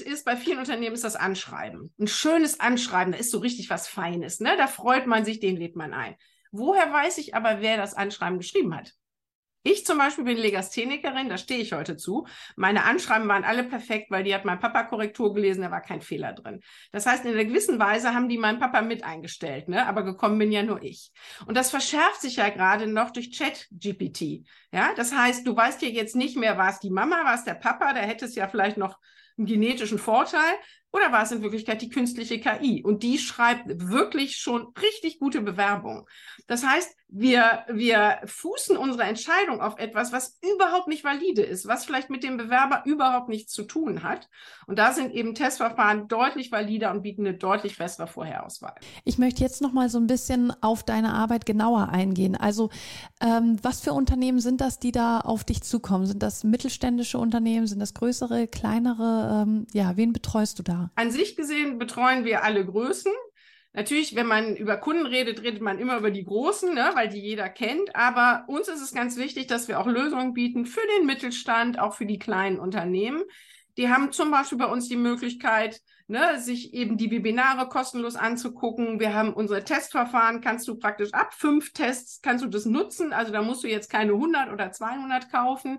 ist 0.00 0.24
bei 0.24 0.36
vielen 0.36 0.58
Unternehmen 0.58 0.94
ist 0.94 1.04
das 1.04 1.16
Anschreiben. 1.16 1.92
Ein 1.98 2.08
schönes 2.08 2.58
Anschreiben, 2.58 3.12
da 3.12 3.18
ist 3.18 3.30
so 3.30 3.38
richtig 3.38 3.70
was 3.70 3.86
Feines, 3.86 4.40
ne? 4.40 4.56
Da 4.56 4.66
freut 4.66 5.06
man 5.06 5.24
sich, 5.24 5.38
den 5.38 5.56
lädt 5.56 5.76
man 5.76 5.94
ein. 5.94 6.16
Woher 6.50 6.92
weiß 6.92 7.18
ich 7.18 7.34
aber, 7.34 7.60
wer 7.60 7.76
das 7.76 7.94
Anschreiben 7.94 8.38
geschrieben 8.38 8.74
hat? 8.74 8.94
Ich 9.64 9.84
zum 9.84 9.98
Beispiel 9.98 10.24
bin 10.24 10.38
Legasthenikerin, 10.38 11.28
da 11.28 11.36
stehe 11.36 11.60
ich 11.60 11.72
heute 11.72 11.96
zu. 11.96 12.26
Meine 12.54 12.84
Anschreiben 12.84 13.26
waren 13.28 13.42
alle 13.42 13.64
perfekt, 13.64 14.10
weil 14.10 14.22
die 14.22 14.34
hat 14.34 14.44
mein 14.44 14.60
Papa 14.60 14.84
Korrektur 14.84 15.34
gelesen, 15.34 15.62
da 15.62 15.70
war 15.70 15.80
kein 15.80 16.00
Fehler 16.00 16.32
drin. 16.32 16.60
Das 16.92 17.06
heißt, 17.06 17.24
in 17.24 17.32
einer 17.32 17.44
gewissen 17.44 17.78
Weise 17.78 18.14
haben 18.14 18.28
die 18.28 18.38
meinen 18.38 18.60
Papa 18.60 18.82
mit 18.82 19.02
eingestellt, 19.02 19.68
ne? 19.68 19.86
aber 19.86 20.04
gekommen 20.04 20.38
bin 20.38 20.52
ja 20.52 20.62
nur 20.62 20.82
ich. 20.82 21.10
Und 21.46 21.56
das 21.56 21.70
verschärft 21.70 22.20
sich 22.20 22.36
ja 22.36 22.48
gerade 22.50 22.86
noch 22.86 23.10
durch 23.10 23.32
Chat-GPT. 23.32 24.46
Ja, 24.72 24.94
das 24.94 25.12
heißt, 25.12 25.46
du 25.46 25.56
weißt 25.56 25.82
ja 25.82 25.88
jetzt 25.88 26.14
nicht 26.14 26.36
mehr, 26.36 26.56
war 26.56 26.70
es 26.70 26.78
die 26.78 26.90
Mama, 26.90 27.24
war 27.24 27.34
es 27.34 27.44
der 27.44 27.54
Papa, 27.54 27.92
da 27.92 28.00
hätte 28.00 28.26
es 28.26 28.36
ja 28.36 28.46
vielleicht 28.46 28.76
noch 28.76 28.96
einen 29.36 29.46
genetischen 29.46 29.98
Vorteil, 29.98 30.54
oder 30.90 31.12
war 31.12 31.22
es 31.22 31.32
in 31.32 31.42
Wirklichkeit 31.42 31.82
die 31.82 31.90
künstliche 31.90 32.40
KI? 32.40 32.82
Und 32.82 33.02
die 33.02 33.18
schreibt 33.18 33.64
wirklich 33.66 34.36
schon 34.36 34.72
richtig 34.80 35.18
gute 35.18 35.42
Bewerbungen. 35.42 36.04
Das 36.46 36.64
heißt, 36.64 36.96
wir, 37.10 37.64
wir 37.68 38.18
fußen 38.26 38.76
unsere 38.76 39.04
Entscheidung 39.04 39.60
auf 39.60 39.78
etwas, 39.78 40.12
was 40.12 40.38
überhaupt 40.54 40.88
nicht 40.88 41.04
valide 41.04 41.42
ist, 41.42 41.66
was 41.66 41.86
vielleicht 41.86 42.10
mit 42.10 42.22
dem 42.22 42.36
Bewerber 42.36 42.82
überhaupt 42.84 43.28
nichts 43.30 43.52
zu 43.52 43.64
tun 43.64 44.02
hat. 44.02 44.28
Und 44.66 44.78
da 44.78 44.92
sind 44.92 45.12
eben 45.12 45.34
Testverfahren 45.34 46.08
deutlich 46.08 46.52
valider 46.52 46.90
und 46.90 47.02
bieten 47.02 47.26
eine 47.26 47.36
deutlich 47.36 47.78
bessere 47.78 48.06
Vorherauswahl. 48.06 48.74
Ich 49.04 49.18
möchte 49.18 49.42
jetzt 49.42 49.62
noch 49.62 49.72
mal 49.72 49.88
so 49.88 49.98
ein 49.98 50.06
bisschen 50.06 50.52
auf 50.62 50.82
deine 50.82 51.14
Arbeit 51.14 51.46
genauer 51.46 51.88
eingehen. 51.88 52.36
Also, 52.36 52.68
ähm, 53.20 53.58
was 53.62 53.80
für 53.80 53.94
Unternehmen 53.94 54.40
sind 54.40 54.60
das, 54.60 54.78
die 54.78 54.92
da 54.92 55.20
auf 55.20 55.44
dich 55.44 55.62
zukommen? 55.62 56.06
Sind 56.06 56.22
das 56.22 56.44
mittelständische 56.44 57.18
Unternehmen? 57.18 57.66
Sind 57.66 57.80
das 57.80 57.94
größere, 57.94 58.48
kleinere? 58.48 59.44
Ähm, 59.46 59.66
ja, 59.72 59.96
wen 59.96 60.12
betreust 60.12 60.58
du 60.58 60.62
da? 60.62 60.77
An 60.94 61.10
sich 61.10 61.36
gesehen 61.36 61.78
betreuen 61.78 62.24
wir 62.24 62.44
alle 62.44 62.64
Größen. 62.64 63.12
Natürlich, 63.72 64.14
wenn 64.16 64.26
man 64.26 64.56
über 64.56 64.76
Kunden 64.76 65.06
redet, 65.06 65.42
redet 65.42 65.60
man 65.60 65.78
immer 65.78 65.98
über 65.98 66.10
die 66.10 66.24
Großen, 66.24 66.74
ne, 66.74 66.90
weil 66.94 67.08
die 67.08 67.20
jeder 67.20 67.48
kennt. 67.48 67.94
Aber 67.94 68.44
uns 68.48 68.68
ist 68.68 68.80
es 68.80 68.92
ganz 68.92 69.16
wichtig, 69.16 69.46
dass 69.46 69.68
wir 69.68 69.78
auch 69.78 69.86
Lösungen 69.86 70.32
bieten 70.32 70.66
für 70.66 70.86
den 70.96 71.06
Mittelstand, 71.06 71.78
auch 71.78 71.94
für 71.94 72.06
die 72.06 72.18
kleinen 72.18 72.58
Unternehmen. 72.58 73.22
Die 73.76 73.88
haben 73.88 74.10
zum 74.10 74.30
Beispiel 74.30 74.58
bei 74.58 74.66
uns 74.66 74.88
die 74.88 74.96
Möglichkeit, 74.96 75.80
ne, 76.08 76.40
sich 76.40 76.72
eben 76.72 76.96
die 76.96 77.10
Webinare 77.10 77.68
kostenlos 77.68 78.16
anzugucken. 78.16 78.98
Wir 78.98 79.14
haben 79.14 79.32
unsere 79.32 79.62
Testverfahren, 79.62 80.40
kannst 80.40 80.66
du 80.66 80.76
praktisch 80.76 81.12
ab 81.12 81.34
fünf 81.34 81.72
Tests, 81.72 82.20
kannst 82.22 82.42
du 82.42 82.48
das 82.48 82.64
nutzen. 82.64 83.12
Also 83.12 83.30
da 83.30 83.42
musst 83.42 83.62
du 83.62 83.68
jetzt 83.68 83.90
keine 83.90 84.12
100 84.12 84.50
oder 84.50 84.72
200 84.72 85.30
kaufen. 85.30 85.78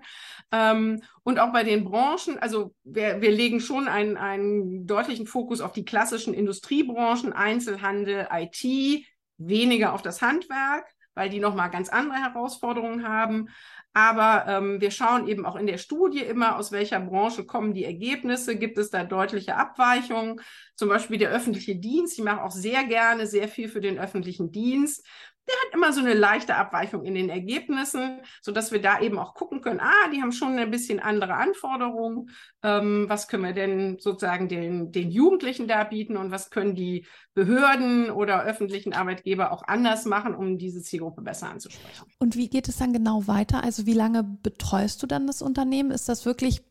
Ähm, 0.52 1.02
und 1.24 1.40
auch 1.40 1.52
bei 1.52 1.64
den 1.64 1.84
Branchen, 1.84 2.38
also 2.38 2.74
wir, 2.84 3.20
wir 3.20 3.32
legen 3.32 3.60
schon 3.60 3.88
einen, 3.88 4.16
einen 4.16 4.86
deutlichen 4.86 5.26
Fokus 5.26 5.60
auf 5.60 5.72
die 5.72 5.84
klassischen 5.84 6.32
Industriebranchen, 6.32 7.32
Einzelhandel, 7.32 8.28
IT, 8.32 9.04
weniger 9.36 9.92
auf 9.94 10.02
das 10.02 10.22
Handwerk 10.22 10.86
weil 11.14 11.28
die 11.28 11.40
nochmal 11.40 11.70
ganz 11.70 11.88
andere 11.88 12.18
Herausforderungen 12.18 13.06
haben. 13.06 13.48
Aber 13.92 14.44
ähm, 14.46 14.80
wir 14.80 14.92
schauen 14.92 15.26
eben 15.26 15.44
auch 15.44 15.56
in 15.56 15.66
der 15.66 15.78
Studie 15.78 16.20
immer, 16.20 16.56
aus 16.56 16.70
welcher 16.70 17.00
Branche 17.00 17.44
kommen 17.44 17.74
die 17.74 17.84
Ergebnisse. 17.84 18.56
Gibt 18.56 18.78
es 18.78 18.90
da 18.90 19.04
deutliche 19.04 19.56
Abweichungen? 19.56 20.40
Zum 20.76 20.88
Beispiel 20.88 21.18
der 21.18 21.30
öffentliche 21.30 21.76
Dienst. 21.76 22.16
Ich 22.18 22.24
mache 22.24 22.42
auch 22.42 22.52
sehr 22.52 22.84
gerne 22.84 23.26
sehr 23.26 23.48
viel 23.48 23.68
für 23.68 23.80
den 23.80 23.98
öffentlichen 23.98 24.52
Dienst 24.52 25.04
der 25.48 25.54
hat 25.56 25.74
immer 25.74 25.92
so 25.92 26.00
eine 26.00 26.14
leichte 26.14 26.54
Abweichung 26.54 27.04
in 27.04 27.14
den 27.14 27.28
Ergebnissen, 27.28 28.20
sodass 28.42 28.72
wir 28.72 28.80
da 28.80 29.00
eben 29.00 29.18
auch 29.18 29.34
gucken 29.34 29.60
können, 29.60 29.80
ah, 29.80 30.08
die 30.12 30.22
haben 30.22 30.32
schon 30.32 30.58
ein 30.58 30.70
bisschen 30.70 31.00
andere 31.00 31.34
Anforderungen. 31.34 32.30
Ähm, 32.62 33.06
was 33.08 33.28
können 33.28 33.44
wir 33.44 33.52
denn 33.52 33.98
sozusagen 33.98 34.48
den, 34.48 34.92
den 34.92 35.10
Jugendlichen 35.10 35.66
da 35.66 35.84
bieten 35.84 36.16
und 36.16 36.30
was 36.30 36.50
können 36.50 36.74
die 36.74 37.06
Behörden 37.34 38.10
oder 38.10 38.42
öffentlichen 38.42 38.92
Arbeitgeber 38.92 39.52
auch 39.52 39.62
anders 39.66 40.04
machen, 40.04 40.34
um 40.34 40.58
diese 40.58 40.82
Zielgruppe 40.82 41.22
besser 41.22 41.50
anzusprechen. 41.50 42.06
Und 42.18 42.36
wie 42.36 42.48
geht 42.48 42.68
es 42.68 42.76
dann 42.76 42.92
genau 42.92 43.26
weiter? 43.26 43.62
Also 43.62 43.86
wie 43.86 43.94
lange 43.94 44.22
betreust 44.24 45.02
du 45.02 45.06
dann 45.06 45.26
das 45.26 45.42
Unternehmen? 45.42 45.90
Ist 45.90 46.08
das 46.08 46.26
wirklich, 46.26 46.62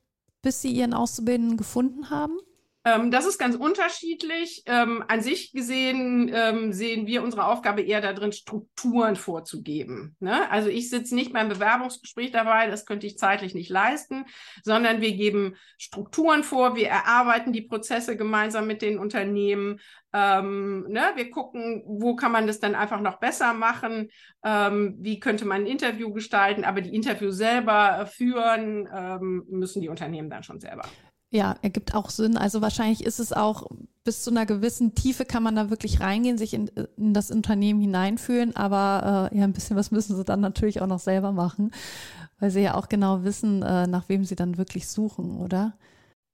bis 0.42 0.62
sie 0.62 0.72
ihren 0.72 0.94
Auszubildenden 0.94 1.58
gefunden 1.58 2.10
haben? 2.10 2.38
Ähm, 2.86 3.12
das 3.12 3.26
ist 3.26 3.38
ganz 3.38 3.56
unterschiedlich. 3.56 4.64
Ähm, 4.66 5.04
an 5.08 5.22
sich 5.22 5.52
gesehen 5.52 6.32
ähm, 6.34 6.72
sehen 6.72 7.08
wir 7.08 7.24
unsere 7.24 7.46
Aufgabe 7.46 7.82
eher 7.82 8.00
darin, 8.00 8.32
Strukturen 8.32 9.18
vorzugeben. 9.18 10.16
Ne? 10.20 10.50
Also 10.50 10.70
ich 10.70 10.90
sitze 10.90 11.14
nicht 11.14 11.34
beim 11.34 11.50
Bewerbungsgespräch 11.50 12.32
dabei, 12.32 12.68
das 12.68 12.86
könnte 12.86 13.06
ich 13.06 13.18
zeitlich 13.18 13.54
nicht 13.54 13.70
leisten, 13.70 14.26
sondern 14.64 15.02
wir 15.02 15.12
geben 15.12 15.56
Strukturen 15.78 16.44
vor, 16.44 16.78
wir 16.78 16.88
erarbeiten 16.88 17.52
die 17.52 17.64
Prozesse 17.64 18.16
gemeinsam 18.16 18.66
mit 18.66 18.82
den 18.82 18.98
Unternehmen. 18.98 19.82
Ähm, 20.14 20.86
ne? 20.88 21.12
Wir 21.16 21.30
gucken, 21.32 21.84
wo 21.86 22.16
kann 22.16 22.32
man 22.32 22.48
das 22.48 22.62
dann 22.62 22.76
einfach 22.76 23.02
noch 23.02 23.20
besser 23.20 23.54
machen, 23.54 24.10
ähm, 24.46 24.96
wie 25.00 25.20
könnte 25.20 25.44
man 25.44 25.64
ein 25.64 25.68
Interview 25.68 26.14
gestalten, 26.14 26.64
aber 26.64 26.80
die 26.80 26.96
Interviews 26.96 27.36
selber 27.36 28.06
führen 28.10 28.88
ähm, 28.94 29.44
müssen 29.50 29.82
die 29.82 29.90
Unternehmen 29.90 30.30
dann 30.30 30.44
schon 30.44 30.62
selber. 30.62 30.84
Ja, 31.32 31.56
ergibt 31.62 31.94
auch 31.94 32.10
Sinn. 32.10 32.38
Also 32.38 32.62
wahrscheinlich 32.62 33.04
ist 33.06 33.20
es 33.20 33.34
auch 33.34 33.68
bis 34.04 34.24
zu 34.24 34.32
einer 34.32 34.48
gewissen 34.48 34.96
Tiefe 34.96 35.26
kann 35.26 35.44
man 35.44 35.56
da 35.56 35.70
wirklich 35.70 36.00
reingehen, 36.00 36.40
sich 36.40 36.56
in, 36.56 36.70
in 36.98 37.14
das 37.14 37.30
Unternehmen 37.30 37.80
hineinfühlen, 37.82 38.56
aber 38.56 39.30
äh, 39.32 39.38
ja, 39.38 39.44
ein 39.44 39.54
bisschen 39.54 39.78
was 39.78 39.92
müssen 39.92 40.16
sie 40.16 40.24
dann 40.24 40.40
natürlich 40.40 40.82
auch 40.82 40.88
noch 40.88 41.00
selber 41.00 41.32
machen, 41.32 41.72
weil 42.40 42.50
sie 42.50 42.62
ja 42.62 42.74
auch 42.76 42.90
genau 42.90 43.24
wissen, 43.24 43.62
äh, 43.62 43.86
nach 43.86 44.10
wem 44.10 44.24
sie 44.26 44.36
dann 44.36 44.58
wirklich 44.58 44.88
suchen, 44.88 45.38
oder? 45.40 45.78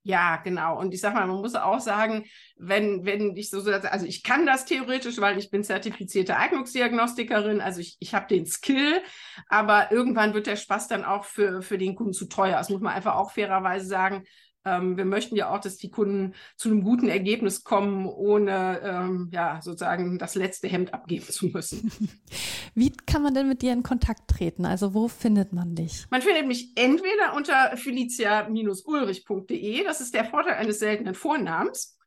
Ja, 0.07 0.35
genau. 0.37 0.79
Und 0.79 0.93
ich 0.93 1.01
sag 1.01 1.15
mal, 1.15 1.25
man 1.25 1.41
muss 1.41 1.55
auch 1.55 1.79
sagen, 1.79 2.25
wenn, 2.57 3.05
wenn 3.05 3.35
ich 3.35 3.49
so, 3.49 3.57
also 3.59 4.05
ich 4.05 4.21
kann 4.21 4.45
das 4.45 4.65
theoretisch, 4.65 5.19
weil 5.19 5.39
ich 5.39 5.49
bin 5.49 5.63
zertifizierte 5.63 6.37
Eignungsdiagnostikerin, 6.37 7.59
also 7.59 7.79
ich, 7.81 7.97
ich 7.99 8.13
habe 8.13 8.27
den 8.27 8.45
Skill, 8.45 9.01
aber 9.49 9.91
irgendwann 9.91 10.35
wird 10.35 10.45
der 10.45 10.57
Spaß 10.57 10.87
dann 10.89 11.05
auch 11.05 11.25
für, 11.25 11.63
für 11.63 11.79
den 11.79 11.95
Kunden 11.95 12.13
zu 12.13 12.27
teuer. 12.27 12.57
Das 12.57 12.69
muss 12.69 12.81
man 12.81 12.93
einfach 12.93 13.15
auch 13.15 13.31
fairerweise 13.31 13.87
sagen. 13.87 14.25
Ähm, 14.65 14.97
wir 14.97 15.05
möchten 15.05 15.35
ja 15.35 15.49
auch, 15.49 15.59
dass 15.59 15.77
die 15.77 15.91
Kunden 15.91 16.33
zu 16.57 16.69
einem 16.69 16.83
guten 16.83 17.07
Ergebnis 17.07 17.63
kommen, 17.63 18.07
ohne 18.07 18.81
ähm, 18.83 19.29
ja 19.31 19.61
sozusagen 19.61 20.17
das 20.17 20.35
letzte 20.35 20.67
Hemd 20.67 20.93
abgeben 20.93 21.25
zu 21.25 21.47
müssen. 21.47 21.91
Wie 22.73 22.91
kann 22.91 23.21
man 23.21 23.33
denn 23.33 23.47
mit 23.47 23.61
dir 23.61 23.73
in 23.73 23.83
Kontakt 23.83 24.29
treten? 24.29 24.65
Also 24.65 24.93
wo 24.93 25.07
findet 25.07 25.53
man 25.53 25.75
dich? 25.75 26.05
Man 26.09 26.21
findet 26.21 26.47
mich 26.47 26.71
entweder 26.75 27.35
unter 27.35 27.77
felicia-ulrich.de, 27.77 29.83
das 29.83 30.01
ist 30.01 30.13
der 30.13 30.25
Vorteil 30.25 30.55
eines 30.55 30.79
seltenen 30.79 31.15
Vornamens. 31.15 31.97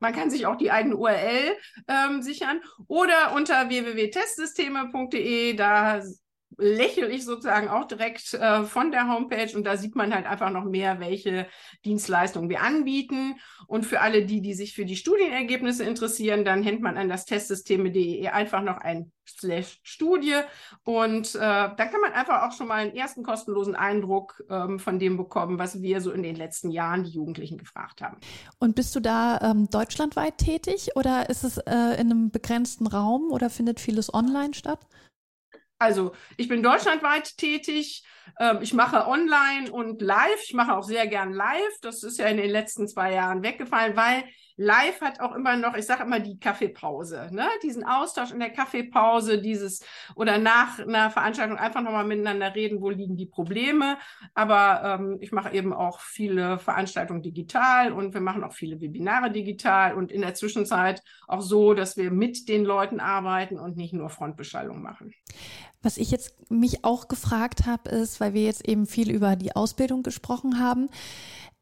Man 0.00 0.12
kann 0.12 0.28
sich 0.28 0.46
auch 0.46 0.56
die 0.56 0.72
eigene 0.72 0.96
URL 0.96 1.56
ähm, 1.86 2.22
sichern 2.22 2.60
oder 2.88 3.32
unter 3.34 3.68
www.testsysteme.de, 3.68 5.54
da 5.54 6.02
lächle 6.58 7.08
ich 7.08 7.24
sozusagen 7.24 7.68
auch 7.68 7.86
direkt 7.86 8.34
äh, 8.34 8.64
von 8.64 8.90
der 8.90 9.08
Homepage 9.08 9.56
und 9.56 9.64
da 9.64 9.76
sieht 9.76 9.94
man 9.94 10.14
halt 10.14 10.26
einfach 10.26 10.50
noch 10.50 10.64
mehr, 10.64 11.00
welche 11.00 11.46
Dienstleistungen 11.84 12.50
wir 12.50 12.62
anbieten. 12.62 13.36
Und 13.66 13.86
für 13.86 14.00
alle 14.00 14.26
die, 14.26 14.40
die 14.40 14.54
sich 14.54 14.74
für 14.74 14.84
die 14.84 14.96
Studienergebnisse 14.96 15.84
interessieren, 15.84 16.44
dann 16.44 16.62
hängt 16.62 16.82
man 16.82 16.96
an 16.96 17.08
das 17.08 17.24
Testsysteme.de 17.24 18.28
einfach 18.28 18.62
noch 18.62 18.78
ein 18.78 19.12
Slash 19.28 19.78
Studie 19.82 20.36
und 20.84 21.34
äh, 21.34 21.38
da 21.38 21.74
kann 21.76 22.00
man 22.00 22.12
einfach 22.12 22.42
auch 22.42 22.52
schon 22.52 22.68
mal 22.68 22.76
einen 22.76 22.96
ersten 22.96 23.22
kostenlosen 23.22 23.76
Eindruck 23.76 24.42
ähm, 24.48 24.78
von 24.78 24.98
dem 24.98 25.16
bekommen, 25.16 25.58
was 25.58 25.82
wir 25.82 26.00
so 26.00 26.12
in 26.12 26.22
den 26.22 26.34
letzten 26.34 26.70
Jahren 26.70 27.04
die 27.04 27.10
Jugendlichen 27.10 27.58
gefragt 27.58 28.00
haben. 28.00 28.16
Und 28.58 28.74
bist 28.74 28.96
du 28.96 29.00
da 29.00 29.38
ähm, 29.42 29.68
deutschlandweit 29.70 30.38
tätig 30.38 30.96
oder 30.96 31.28
ist 31.28 31.44
es 31.44 31.58
äh, 31.58 32.00
in 32.00 32.10
einem 32.10 32.30
begrenzten 32.30 32.86
Raum 32.86 33.30
oder 33.30 33.50
findet 33.50 33.80
vieles 33.80 34.12
online 34.12 34.54
statt? 34.54 34.80
Also 35.78 36.12
ich 36.36 36.48
bin 36.48 36.62
deutschlandweit 36.62 37.36
tätig. 37.36 38.04
Ähm, 38.38 38.58
ich 38.60 38.74
mache 38.74 39.06
online 39.06 39.70
und 39.70 40.02
live. 40.02 40.42
Ich 40.44 40.54
mache 40.54 40.76
auch 40.76 40.82
sehr 40.82 41.06
gern 41.06 41.32
live. 41.32 41.80
Das 41.82 42.02
ist 42.02 42.18
ja 42.18 42.26
in 42.26 42.36
den 42.36 42.50
letzten 42.50 42.88
zwei 42.88 43.12
Jahren 43.12 43.42
weggefallen, 43.42 43.96
weil 43.96 44.24
live 44.58 45.00
hat 45.00 45.20
auch 45.20 45.34
immer 45.34 45.56
noch, 45.56 45.76
ich 45.76 45.86
sage 45.86 46.02
immer 46.02 46.18
die 46.18 46.38
Kaffeepause, 46.38 47.28
ne? 47.30 47.46
Diesen 47.62 47.84
Austausch 47.84 48.32
in 48.32 48.40
der 48.40 48.50
Kaffeepause, 48.50 49.40
dieses 49.40 49.84
oder 50.16 50.38
nach 50.38 50.80
einer 50.80 51.10
Veranstaltung 51.10 51.56
einfach 51.56 51.80
nochmal 51.80 52.04
miteinander 52.04 52.54
reden, 52.54 52.82
wo 52.82 52.90
liegen 52.90 53.16
die 53.16 53.26
Probleme. 53.26 53.98
Aber 54.34 54.98
ähm, 55.00 55.18
ich 55.20 55.30
mache 55.30 55.54
eben 55.54 55.72
auch 55.72 56.00
viele 56.00 56.58
Veranstaltungen 56.58 57.22
digital 57.22 57.92
und 57.92 58.14
wir 58.14 58.20
machen 58.20 58.42
auch 58.42 58.52
viele 58.52 58.80
Webinare 58.80 59.30
digital 59.30 59.94
und 59.94 60.10
in 60.10 60.22
der 60.22 60.34
Zwischenzeit 60.34 61.02
auch 61.28 61.40
so, 61.40 61.72
dass 61.72 61.96
wir 61.96 62.10
mit 62.10 62.48
den 62.48 62.64
Leuten 62.64 62.98
arbeiten 62.98 63.60
und 63.60 63.76
nicht 63.76 63.94
nur 63.94 64.10
Frontbeschallung 64.10 64.82
machen. 64.82 65.14
Was 65.82 65.96
ich 65.96 66.10
jetzt 66.10 66.50
mich 66.50 66.84
auch 66.84 67.08
gefragt 67.08 67.66
habe, 67.66 67.90
ist, 67.90 68.20
weil 68.20 68.34
wir 68.34 68.42
jetzt 68.42 68.66
eben 68.66 68.86
viel 68.86 69.10
über 69.10 69.36
die 69.36 69.54
Ausbildung 69.54 70.02
gesprochen 70.02 70.58
haben, 70.58 70.88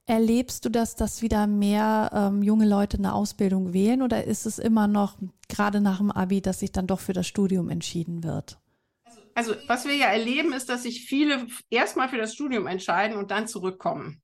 Erlebst 0.08 0.64
du 0.64 0.68
das, 0.68 0.94
dass 0.94 1.20
wieder 1.20 1.48
mehr 1.48 2.10
ähm, 2.14 2.40
junge 2.40 2.66
Leute 2.66 2.96
eine 2.96 3.12
Ausbildung 3.12 3.72
wählen 3.72 4.02
oder 4.02 4.22
ist 4.22 4.46
es 4.46 4.60
immer 4.60 4.86
noch 4.86 5.18
gerade 5.48 5.80
nach 5.80 5.98
dem 5.98 6.12
Abi, 6.12 6.40
dass 6.40 6.60
sich 6.60 6.70
dann 6.70 6.86
doch 6.86 7.00
für 7.00 7.12
das 7.12 7.26
Studium 7.26 7.68
entschieden 7.70 8.22
wird? 8.22 8.60
Also, 9.04 9.20
also 9.34 9.56
was 9.66 9.84
wir 9.84 9.96
ja 9.96 10.06
erleben, 10.06 10.52
ist, 10.52 10.68
dass 10.68 10.84
sich 10.84 11.06
viele 11.06 11.48
erstmal 11.70 12.08
für 12.08 12.18
das 12.18 12.34
Studium 12.34 12.68
entscheiden 12.68 13.16
und 13.16 13.32
dann 13.32 13.48
zurückkommen. 13.48 14.22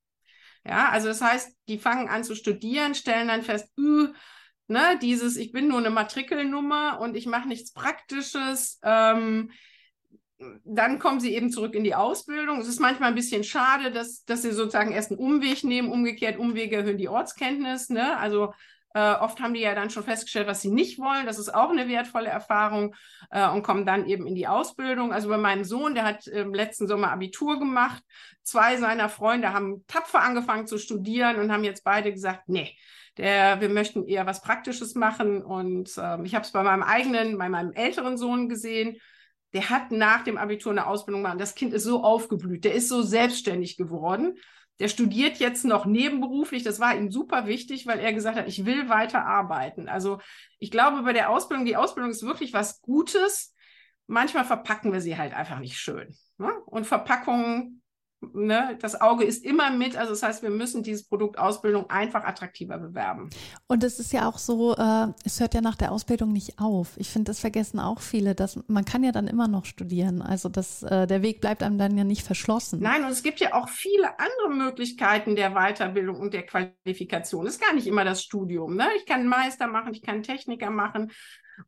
Ja, 0.64 0.90
also 0.90 1.08
das 1.08 1.20
heißt, 1.20 1.50
die 1.66 1.78
fangen 1.78 2.08
an 2.08 2.22
zu 2.22 2.36
studieren, 2.36 2.94
stellen 2.94 3.26
dann 3.26 3.42
fest, 3.42 3.66
üh, 3.76 4.12
ne, 4.68 4.96
dieses, 5.02 5.36
ich 5.36 5.50
bin 5.50 5.66
nur 5.66 5.78
eine 5.78 5.90
Matrikelnummer 5.90 7.00
und 7.00 7.16
ich 7.16 7.26
mache 7.26 7.48
nichts 7.48 7.72
Praktisches. 7.72 8.78
Ähm, 8.84 9.50
dann 10.64 10.98
kommen 10.98 11.20
sie 11.20 11.34
eben 11.34 11.50
zurück 11.50 11.74
in 11.74 11.84
die 11.84 11.94
Ausbildung. 11.94 12.60
Es 12.60 12.68
ist 12.68 12.80
manchmal 12.80 13.10
ein 13.10 13.14
bisschen 13.14 13.44
schade, 13.44 13.90
dass, 13.90 14.24
dass 14.24 14.42
sie 14.42 14.52
sozusagen 14.52 14.92
erst 14.92 15.10
einen 15.10 15.20
Umweg 15.20 15.64
nehmen. 15.64 15.90
Umgekehrt, 15.90 16.38
Umwege 16.38 16.76
erhöhen 16.76 16.98
die 16.98 17.08
Ortskenntnis. 17.08 17.90
Ne? 17.90 18.16
Also 18.18 18.52
äh, 18.94 19.14
oft 19.14 19.40
haben 19.40 19.54
die 19.54 19.60
ja 19.60 19.74
dann 19.74 19.90
schon 19.90 20.02
festgestellt, 20.02 20.46
was 20.46 20.60
sie 20.60 20.70
nicht 20.70 20.98
wollen. 20.98 21.26
Das 21.26 21.38
ist 21.38 21.54
auch 21.54 21.70
eine 21.70 21.88
wertvolle 21.88 22.28
Erfahrung 22.28 22.94
äh, 23.30 23.48
und 23.48 23.62
kommen 23.62 23.86
dann 23.86 24.06
eben 24.06 24.26
in 24.26 24.34
die 24.34 24.48
Ausbildung. 24.48 25.12
Also 25.12 25.28
bei 25.28 25.38
meinem 25.38 25.64
Sohn, 25.64 25.94
der 25.94 26.04
hat 26.04 26.26
im 26.26 26.52
letzten 26.52 26.86
Sommer 26.86 27.10
Abitur 27.10 27.58
gemacht. 27.58 28.02
Zwei 28.42 28.76
seiner 28.76 29.08
Freunde 29.08 29.52
haben 29.52 29.84
tapfer 29.86 30.20
angefangen 30.20 30.66
zu 30.66 30.78
studieren 30.78 31.38
und 31.38 31.52
haben 31.52 31.64
jetzt 31.64 31.84
beide 31.84 32.12
gesagt, 32.12 32.48
nee, 32.48 32.76
der, 33.16 33.60
wir 33.60 33.68
möchten 33.68 34.06
eher 34.06 34.26
was 34.26 34.42
Praktisches 34.42 34.94
machen. 34.94 35.42
Und 35.42 35.96
äh, 35.96 36.22
ich 36.24 36.34
habe 36.34 36.44
es 36.44 36.52
bei 36.52 36.62
meinem 36.62 36.82
eigenen, 36.82 37.38
bei 37.38 37.48
meinem 37.48 37.72
älteren 37.72 38.18
Sohn 38.18 38.48
gesehen 38.48 38.98
der 39.52 39.70
hat 39.70 39.90
nach 39.90 40.24
dem 40.24 40.38
Abitur 40.38 40.72
eine 40.72 40.86
Ausbildung 40.86 41.22
gemacht. 41.22 41.40
Das 41.40 41.54
Kind 41.54 41.74
ist 41.74 41.84
so 41.84 42.02
aufgeblüht, 42.02 42.64
der 42.64 42.74
ist 42.74 42.88
so 42.88 43.02
selbstständig 43.02 43.76
geworden. 43.76 44.38
Der 44.78 44.88
studiert 44.88 45.36
jetzt 45.38 45.64
noch 45.64 45.84
nebenberuflich. 45.84 46.62
Das 46.62 46.80
war 46.80 46.96
ihm 46.96 47.10
super 47.10 47.46
wichtig, 47.46 47.86
weil 47.86 48.00
er 48.00 48.12
gesagt 48.12 48.38
hat, 48.38 48.48
ich 48.48 48.64
will 48.64 48.88
weiter 48.88 49.24
arbeiten. 49.24 49.88
Also 49.88 50.20
ich 50.58 50.70
glaube, 50.70 51.02
bei 51.02 51.12
der 51.12 51.30
Ausbildung, 51.30 51.66
die 51.66 51.76
Ausbildung 51.76 52.10
ist 52.10 52.22
wirklich 52.22 52.52
was 52.52 52.80
Gutes. 52.80 53.54
Manchmal 54.06 54.44
verpacken 54.44 54.92
wir 54.92 55.00
sie 55.00 55.16
halt 55.18 55.34
einfach 55.34 55.58
nicht 55.58 55.76
schön. 55.76 56.16
Ne? 56.38 56.50
Und 56.66 56.86
Verpackungen 56.86 57.81
ne, 58.32 58.78
das 58.80 59.00
Auge 59.00 59.24
ist 59.24 59.44
immer 59.44 59.70
mit. 59.70 59.96
Also 59.96 60.12
das 60.12 60.22
heißt, 60.22 60.42
wir 60.42 60.50
müssen 60.50 60.82
dieses 60.82 61.06
Produkt 61.06 61.38
Ausbildung 61.38 61.90
einfach 61.90 62.24
attraktiver 62.24 62.78
bewerben. 62.78 63.30
Und 63.66 63.84
es 63.84 63.98
ist 63.98 64.12
ja 64.12 64.28
auch 64.28 64.38
so, 64.38 64.74
äh, 64.76 65.08
es 65.24 65.40
hört 65.40 65.54
ja 65.54 65.60
nach 65.60 65.76
der 65.76 65.92
Ausbildung 65.92 66.32
nicht 66.32 66.58
auf. 66.58 66.92
Ich 66.96 67.10
finde, 67.10 67.30
das 67.30 67.40
vergessen 67.40 67.78
auch 67.80 68.00
viele, 68.00 68.34
dass 68.34 68.58
man 68.68 68.84
kann 68.84 69.02
ja 69.02 69.12
dann 69.12 69.26
immer 69.26 69.48
noch 69.48 69.64
studieren. 69.64 70.22
Also 70.22 70.48
das, 70.48 70.82
äh, 70.82 71.06
der 71.06 71.22
Weg 71.22 71.40
bleibt 71.40 71.62
einem 71.62 71.78
dann 71.78 71.96
ja 71.96 72.04
nicht 72.04 72.22
verschlossen. 72.22 72.80
Nein, 72.80 73.04
und 73.04 73.10
es 73.10 73.22
gibt 73.22 73.40
ja 73.40 73.54
auch 73.54 73.68
viele 73.68 74.18
andere 74.18 74.50
Möglichkeiten 74.50 75.36
der 75.36 75.50
Weiterbildung 75.54 76.20
und 76.20 76.34
der 76.34 76.46
Qualifikation. 76.46 77.46
Es 77.46 77.54
ist 77.54 77.60
gar 77.60 77.74
nicht 77.74 77.86
immer 77.86 78.04
das 78.04 78.22
Studium. 78.22 78.76
Ne? 78.76 78.86
Ich 78.96 79.06
kann 79.06 79.26
Meister 79.26 79.66
machen, 79.66 79.94
ich 79.94 80.02
kann 80.02 80.22
Techniker 80.22 80.70
machen. 80.70 81.10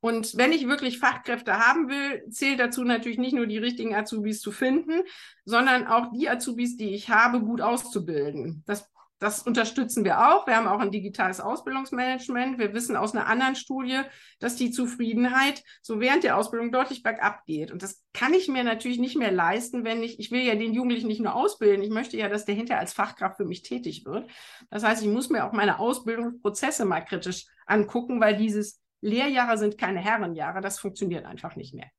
Und 0.00 0.36
wenn 0.36 0.52
ich 0.52 0.68
wirklich 0.68 0.98
Fachkräfte 0.98 1.58
haben 1.58 1.88
will, 1.88 2.28
zählt 2.30 2.60
dazu 2.60 2.84
natürlich 2.84 3.18
nicht 3.18 3.34
nur 3.34 3.46
die 3.46 3.58
richtigen 3.58 3.94
Azubis 3.94 4.40
zu 4.40 4.52
finden, 4.52 5.02
sondern 5.44 5.86
auch 5.86 6.10
die 6.12 6.28
Azubis, 6.28 6.76
die 6.76 6.94
ich 6.94 7.10
habe, 7.10 7.40
gut 7.40 7.60
auszubilden. 7.60 8.62
Das, 8.66 8.90
das 9.18 9.42
unterstützen 9.42 10.04
wir 10.04 10.28
auch. 10.28 10.46
Wir 10.46 10.56
haben 10.56 10.66
auch 10.66 10.80
ein 10.80 10.90
digitales 10.90 11.40
Ausbildungsmanagement. 11.40 12.58
Wir 12.58 12.74
wissen 12.74 12.96
aus 12.96 13.14
einer 13.14 13.26
anderen 13.26 13.56
Studie, 13.56 14.00
dass 14.40 14.56
die 14.56 14.70
Zufriedenheit 14.70 15.62
so 15.82 16.00
während 16.00 16.24
der 16.24 16.36
Ausbildung 16.36 16.72
deutlich 16.72 17.02
bergab 17.02 17.44
geht. 17.46 17.70
Und 17.70 17.82
das 17.82 18.04
kann 18.12 18.34
ich 18.34 18.48
mir 18.48 18.64
natürlich 18.64 18.98
nicht 18.98 19.16
mehr 19.16 19.32
leisten, 19.32 19.84
wenn 19.84 20.02
ich, 20.02 20.18
ich 20.18 20.30
will 20.30 20.42
ja 20.42 20.54
den 20.56 20.74
Jugendlichen 20.74 21.08
nicht 21.08 21.22
nur 21.22 21.34
ausbilden, 21.34 21.82
ich 21.82 21.90
möchte 21.90 22.16
ja, 22.16 22.28
dass 22.28 22.44
der 22.44 22.54
hinterher 22.54 22.80
als 22.80 22.92
Fachkraft 22.92 23.36
für 23.36 23.44
mich 23.44 23.62
tätig 23.62 24.04
wird. 24.04 24.28
Das 24.70 24.84
heißt, 24.84 25.02
ich 25.02 25.08
muss 25.08 25.30
mir 25.30 25.46
auch 25.46 25.52
meine 25.52 25.78
Ausbildungsprozesse 25.78 26.84
mal 26.84 27.00
kritisch 27.00 27.46
angucken, 27.66 28.20
weil 28.20 28.36
dieses 28.36 28.83
Lehrjahre 29.04 29.58
sind 29.58 29.76
keine 29.76 30.00
Herrenjahre, 30.00 30.62
das 30.62 30.78
funktioniert 30.78 31.26
einfach 31.26 31.56
nicht 31.56 31.74
mehr. 31.74 31.90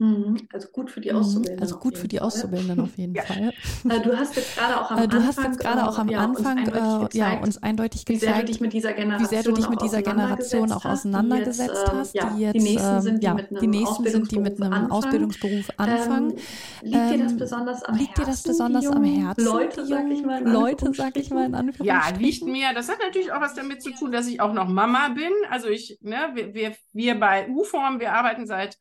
Mhm. 0.00 0.48
Also 0.50 0.68
gut 0.68 0.90
für 0.90 1.02
die 1.02 1.10
mhm. 1.10 1.18
Auszubildenden. 1.18 1.62
Also 1.62 1.76
gut 1.76 1.98
für 1.98 2.08
die 2.08 2.16
Fall. 2.16 2.26
Auszubildenden 2.26 2.80
auf 2.80 2.96
jeden 2.96 3.14
ja. 3.14 3.22
Fall. 3.22 3.52
Äh, 3.86 4.00
du 4.00 4.16
hast 4.16 4.34
jetzt 4.34 4.56
gerade 4.56 4.80
auch 4.80 4.90
am 4.90 4.96
du 4.96 5.02
Anfang, 5.02 5.26
hast 5.26 5.44
jetzt 5.44 5.60
gerade 5.60 5.86
auch 5.86 5.98
am 5.98 6.08
ja, 6.08 6.24
Anfang 6.24 6.56
uns 6.64 6.72
eindeutig, 6.72 7.14
äh, 7.14 7.18
ja, 7.18 7.40
uns 7.40 7.62
eindeutig 7.62 8.04
gezeigt, 8.06 8.22
wie 8.22 8.26
sehr 8.26 8.40
du 8.40 8.46
dich 8.46 8.60
mit 8.62 8.72
dieser 8.72 8.92
Generation, 8.94 9.30
wie 9.30 9.34
sehr 9.34 9.42
du 9.42 9.52
dich 9.52 9.68
mit 9.68 9.82
dieser 9.82 10.00
Generation 10.00 10.72
auch 10.72 10.86
auseinandergesetzt 10.86 11.92
hast, 11.92 12.14
die 12.14 12.40
jetzt, 12.40 12.54
die 12.54 12.60
nächsten 12.60 13.00
sind, 13.02 13.22
die 13.22 13.28
mit 13.28 13.50
einem, 13.50 13.60
die 13.60 13.66
nächsten 13.66 14.06
sind, 14.06 14.30
die 14.30 14.38
mit 14.38 14.62
einem 14.62 14.90
Ausbildungsberuf 14.90 15.68
anfangen. 15.76 16.30
Ähm, 16.82 16.90
liegt 16.92 17.10
dir 17.10 17.18
das 17.18 17.32
ähm, 17.32 17.38
besonders 17.38 17.82
am 17.82 17.98
liegt 17.98 17.98
Herzen? 17.98 17.98
Liegt 17.98 18.18
dir 18.18 18.24
das 18.24 18.42
besonders 18.42 18.86
am 18.86 19.04
Herzen? 19.04 19.44
Leute, 19.44 19.84
sag 19.84 20.10
ich 20.10 20.24
mal, 20.24 20.42
Leute, 20.48 20.94
sag 20.94 21.16
ich 21.18 21.28
mal 21.28 21.44
in 21.44 21.54
Anführungsstrichen. 21.54 21.86
Ja, 21.86 22.18
liegt 22.18 22.44
mir. 22.44 22.72
Das 22.74 22.88
hat 22.88 23.00
natürlich 23.04 23.32
auch 23.32 23.42
was 23.42 23.52
damit 23.52 23.82
zu 23.82 23.90
tun, 23.90 24.12
dass 24.12 24.26
ich 24.26 24.40
auch 24.40 24.54
noch 24.54 24.66
Mama 24.66 25.10
bin. 25.10 25.32
Also 25.50 25.68
ich, 25.68 25.98
ne, 26.00 26.30
wir, 26.32 26.54
wir, 26.54 26.74
wir 26.94 27.20
bei 27.20 27.50
U-Form, 27.50 28.00
wir 28.00 28.14
arbeiten 28.14 28.46
seit 28.46 28.78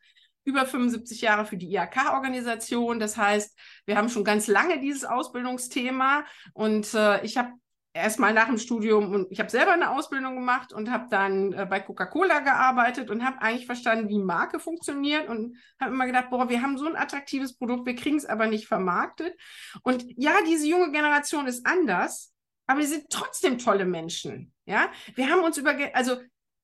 über 0.49 0.65
75 0.65 1.21
Jahre 1.21 1.45
für 1.45 1.57
die 1.57 1.73
IHK-Organisation. 1.73 2.99
Das 2.99 3.17
heißt, 3.17 3.57
wir 3.85 3.97
haben 3.97 4.09
schon 4.09 4.23
ganz 4.23 4.47
lange 4.47 4.79
dieses 4.79 5.05
Ausbildungsthema 5.05 6.25
und 6.53 6.93
äh, 6.93 7.23
ich 7.23 7.37
habe 7.37 7.51
erst 7.93 8.19
mal 8.19 8.33
nach 8.33 8.47
dem 8.47 8.57
Studium 8.57 9.11
und 9.13 9.31
ich 9.31 9.39
habe 9.39 9.49
selber 9.49 9.71
eine 9.71 9.91
Ausbildung 9.91 10.35
gemacht 10.35 10.73
und 10.73 10.91
habe 10.91 11.07
dann 11.09 11.53
äh, 11.53 11.65
bei 11.69 11.79
Coca-Cola 11.79 12.39
gearbeitet 12.39 13.09
und 13.09 13.25
habe 13.25 13.41
eigentlich 13.41 13.65
verstanden, 13.65 14.09
wie 14.09 14.19
Marke 14.19 14.59
funktioniert 14.59 15.27
und 15.27 15.57
habe 15.79 15.93
immer 15.93 16.05
gedacht, 16.05 16.29
boah, 16.29 16.49
wir 16.49 16.61
haben 16.61 16.77
so 16.77 16.85
ein 16.85 16.95
attraktives 16.95 17.57
Produkt, 17.57 17.85
wir 17.85 17.95
kriegen 17.95 18.17
es 18.17 18.25
aber 18.25 18.47
nicht 18.47 18.67
vermarktet. 18.67 19.35
Und 19.83 20.05
ja, 20.17 20.33
diese 20.47 20.67
junge 20.67 20.91
Generation 20.91 21.47
ist 21.47 21.65
anders, 21.65 22.33
aber 22.67 22.79
wir 22.79 22.87
sind 22.87 23.09
trotzdem 23.09 23.57
tolle 23.57 23.85
Menschen. 23.85 24.53
Ja, 24.65 24.91
wir 25.15 25.29
haben 25.29 25.43
uns 25.43 25.57
über, 25.57 25.75
also 25.93 26.17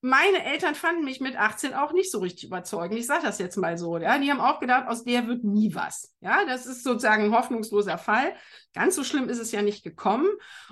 meine 0.06 0.46
Eltern 0.46 0.76
fanden 0.76 1.04
mich 1.04 1.20
mit 1.20 1.36
18 1.36 1.74
auch 1.74 1.92
nicht 1.92 2.12
so 2.12 2.20
richtig 2.20 2.44
überzeugend. 2.44 3.00
Ich 3.00 3.08
sage 3.08 3.24
das 3.24 3.40
jetzt 3.40 3.58
mal 3.58 3.76
so. 3.76 3.98
Ja? 3.98 4.20
Die 4.20 4.30
haben 4.30 4.40
auch 4.40 4.60
gedacht, 4.60 4.88
aus 4.88 5.04
der 5.04 5.26
wird 5.28 5.44
nie 5.44 5.74
was. 5.74 6.14
Ja, 6.22 6.46
das 6.46 6.68
ist 6.68 6.84
sozusagen 6.84 7.24
ein 7.24 7.36
hoffnungsloser 7.36 7.98
Fall. 7.98 8.36
Ganz 8.76 8.96
so 8.96 9.04
schlimm 9.04 9.30
ist 9.30 9.40
es 9.40 9.52
ja 9.52 9.64
nicht 9.64 9.84
gekommen. 9.84 10.28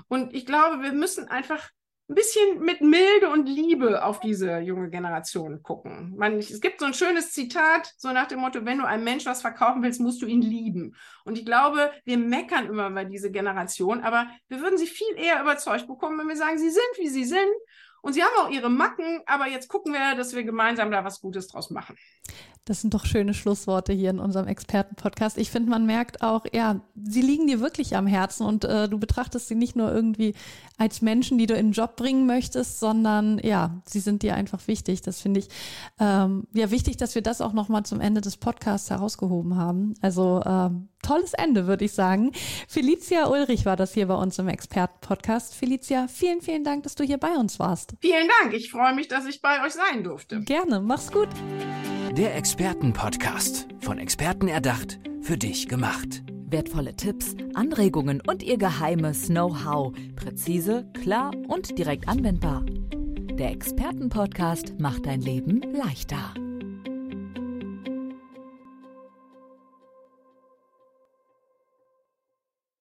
Und 0.07 0.35
ich 0.35 0.45
glaube, 0.45 0.83
wir 0.83 0.93
müssen 0.93 1.27
einfach 1.29 1.67
ein 2.09 2.15
bisschen 2.15 2.59
mit 2.59 2.81
Milde 2.81 3.31
und 3.31 3.47
Liebe 3.47 4.03
auf 4.05 4.19
diese 4.19 4.59
junge 4.59 4.91
Generation 4.91 5.63
gucken. 5.63 6.13
Man, 6.15 6.37
es 6.37 6.61
gibt 6.61 6.79
so 6.79 6.85
ein 6.85 6.93
schönes 6.93 7.31
Zitat, 7.31 7.91
so 7.97 8.11
nach 8.11 8.27
dem 8.27 8.39
Motto, 8.39 8.63
wenn 8.65 8.77
du 8.77 8.85
einem 8.85 9.03
Menschen 9.03 9.31
was 9.31 9.41
verkaufen 9.41 9.81
willst, 9.81 9.99
musst 9.99 10.21
du 10.21 10.27
ihn 10.27 10.43
lieben. 10.43 10.95
Und 11.25 11.39
ich 11.39 11.45
glaube, 11.45 11.91
wir 12.05 12.19
meckern 12.19 12.67
immer 12.67 12.87
über 12.87 13.03
diese 13.03 13.31
Generation, 13.31 14.01
aber 14.01 14.27
wir 14.47 14.61
würden 14.61 14.77
sie 14.77 14.85
viel 14.85 15.15
eher 15.17 15.41
überzeugt 15.41 15.87
bekommen, 15.87 16.19
wenn 16.19 16.27
wir 16.27 16.37
sagen, 16.37 16.59
sie 16.59 16.69
sind, 16.69 16.83
wie 16.97 17.09
sie 17.09 17.25
sind 17.25 17.49
und 18.03 18.11
sie 18.11 18.21
haben 18.21 18.33
auch 18.37 18.49
ihre 18.49 18.69
Macken, 18.69 19.21
aber 19.25 19.47
jetzt 19.47 19.69
gucken 19.69 19.93
wir, 19.93 20.15
dass 20.15 20.35
wir 20.35 20.43
gemeinsam 20.43 20.91
da 20.91 21.05
was 21.05 21.21
Gutes 21.21 21.47
draus 21.47 21.69
machen. 21.69 21.95
Das 22.65 22.79
sind 22.79 22.93
doch 22.93 23.05
schöne 23.05 23.33
Schlussworte 23.33 23.91
hier 23.91 24.09
in 24.09 24.19
unserem 24.19 24.47
Expertenpodcast. 24.47 25.37
Ich 25.37 25.49
finde, 25.49 25.69
man 25.69 25.85
merkt 25.85 26.21
auch, 26.21 26.45
ja, 26.53 26.81
sie 26.95 27.21
liegen 27.21 27.47
dir 27.47 27.59
wirklich 27.59 27.95
am 27.97 28.07
Herzen 28.07 28.45
und 28.45 28.65
äh, 28.65 28.87
du 28.87 28.99
betrachtest 28.99 29.47
sie 29.49 29.55
nicht 29.55 29.75
nur 29.75 29.91
irgendwie 29.91 30.33
als 30.77 31.01
Menschen, 31.01 31.37
die 31.37 31.45
du 31.45 31.55
in 31.55 31.67
den 31.67 31.71
Job 31.73 31.95
bringen 31.95 32.25
möchtest, 32.25 32.79
sondern 32.79 33.39
ja, 33.39 33.81
sie 33.85 33.99
sind 33.99 34.21
dir 34.21 34.35
einfach 34.35 34.67
wichtig. 34.67 35.01
Das 35.01 35.21
finde 35.21 35.41
ich 35.41 35.49
ähm, 35.99 36.47
ja 36.53 36.71
wichtig, 36.71 36.97
dass 36.97 37.15
wir 37.15 37.21
das 37.21 37.41
auch 37.41 37.53
nochmal 37.53 37.83
zum 37.83 37.99
Ende 37.99 38.21
des 38.21 38.37
Podcasts 38.37 38.89
herausgehoben 38.89 39.57
haben. 39.57 39.93
Also 40.01 40.41
ähm, 40.45 40.89
tolles 41.01 41.33
Ende, 41.33 41.67
würde 41.67 41.85
ich 41.85 41.93
sagen. 41.93 42.31
Felicia 42.67 43.27
Ulrich 43.27 43.65
war 43.65 43.75
das 43.75 43.93
hier 43.93 44.07
bei 44.07 44.15
uns 44.15 44.39
im 44.39 44.47
Expertenpodcast. 44.47 45.53
Felicia, 45.53 46.07
vielen, 46.07 46.41
vielen 46.41 46.63
Dank, 46.63 46.83
dass 46.83 46.95
du 46.95 47.03
hier 47.03 47.17
bei 47.17 47.35
uns 47.35 47.59
warst. 47.59 47.92
Vielen 48.01 48.27
Dank. 48.41 48.53
Ich 48.53 48.71
freue 48.71 48.93
mich, 48.95 49.07
dass 49.07 49.25
ich 49.25 49.41
bei 49.41 49.63
euch 49.65 49.73
sein 49.73 50.03
durfte. 50.03 50.41
Gerne. 50.41 50.79
Mach's 50.79 51.11
gut. 51.11 51.29
Der 52.17 52.35
Expertenpodcast. 52.35 53.67
Von 53.81 53.97
Experten 53.97 54.47
erdacht, 54.47 54.99
für 55.21 55.37
dich 55.37 55.67
gemacht. 55.67 56.23
Wertvolle 56.27 56.95
Tipps, 56.95 57.35
Anregungen 57.55 58.21
und 58.27 58.43
ihr 58.43 58.57
geheimes 58.57 59.27
Know-how. 59.27 59.93
Präzise, 60.15 60.87
klar 61.01 61.31
und 61.47 61.77
direkt 61.77 62.07
anwendbar. 62.07 62.63
Der 63.39 63.51
Expertenpodcast 63.51 64.79
macht 64.79 65.07
dein 65.07 65.21
Leben 65.21 65.61
leichter. 65.73 66.35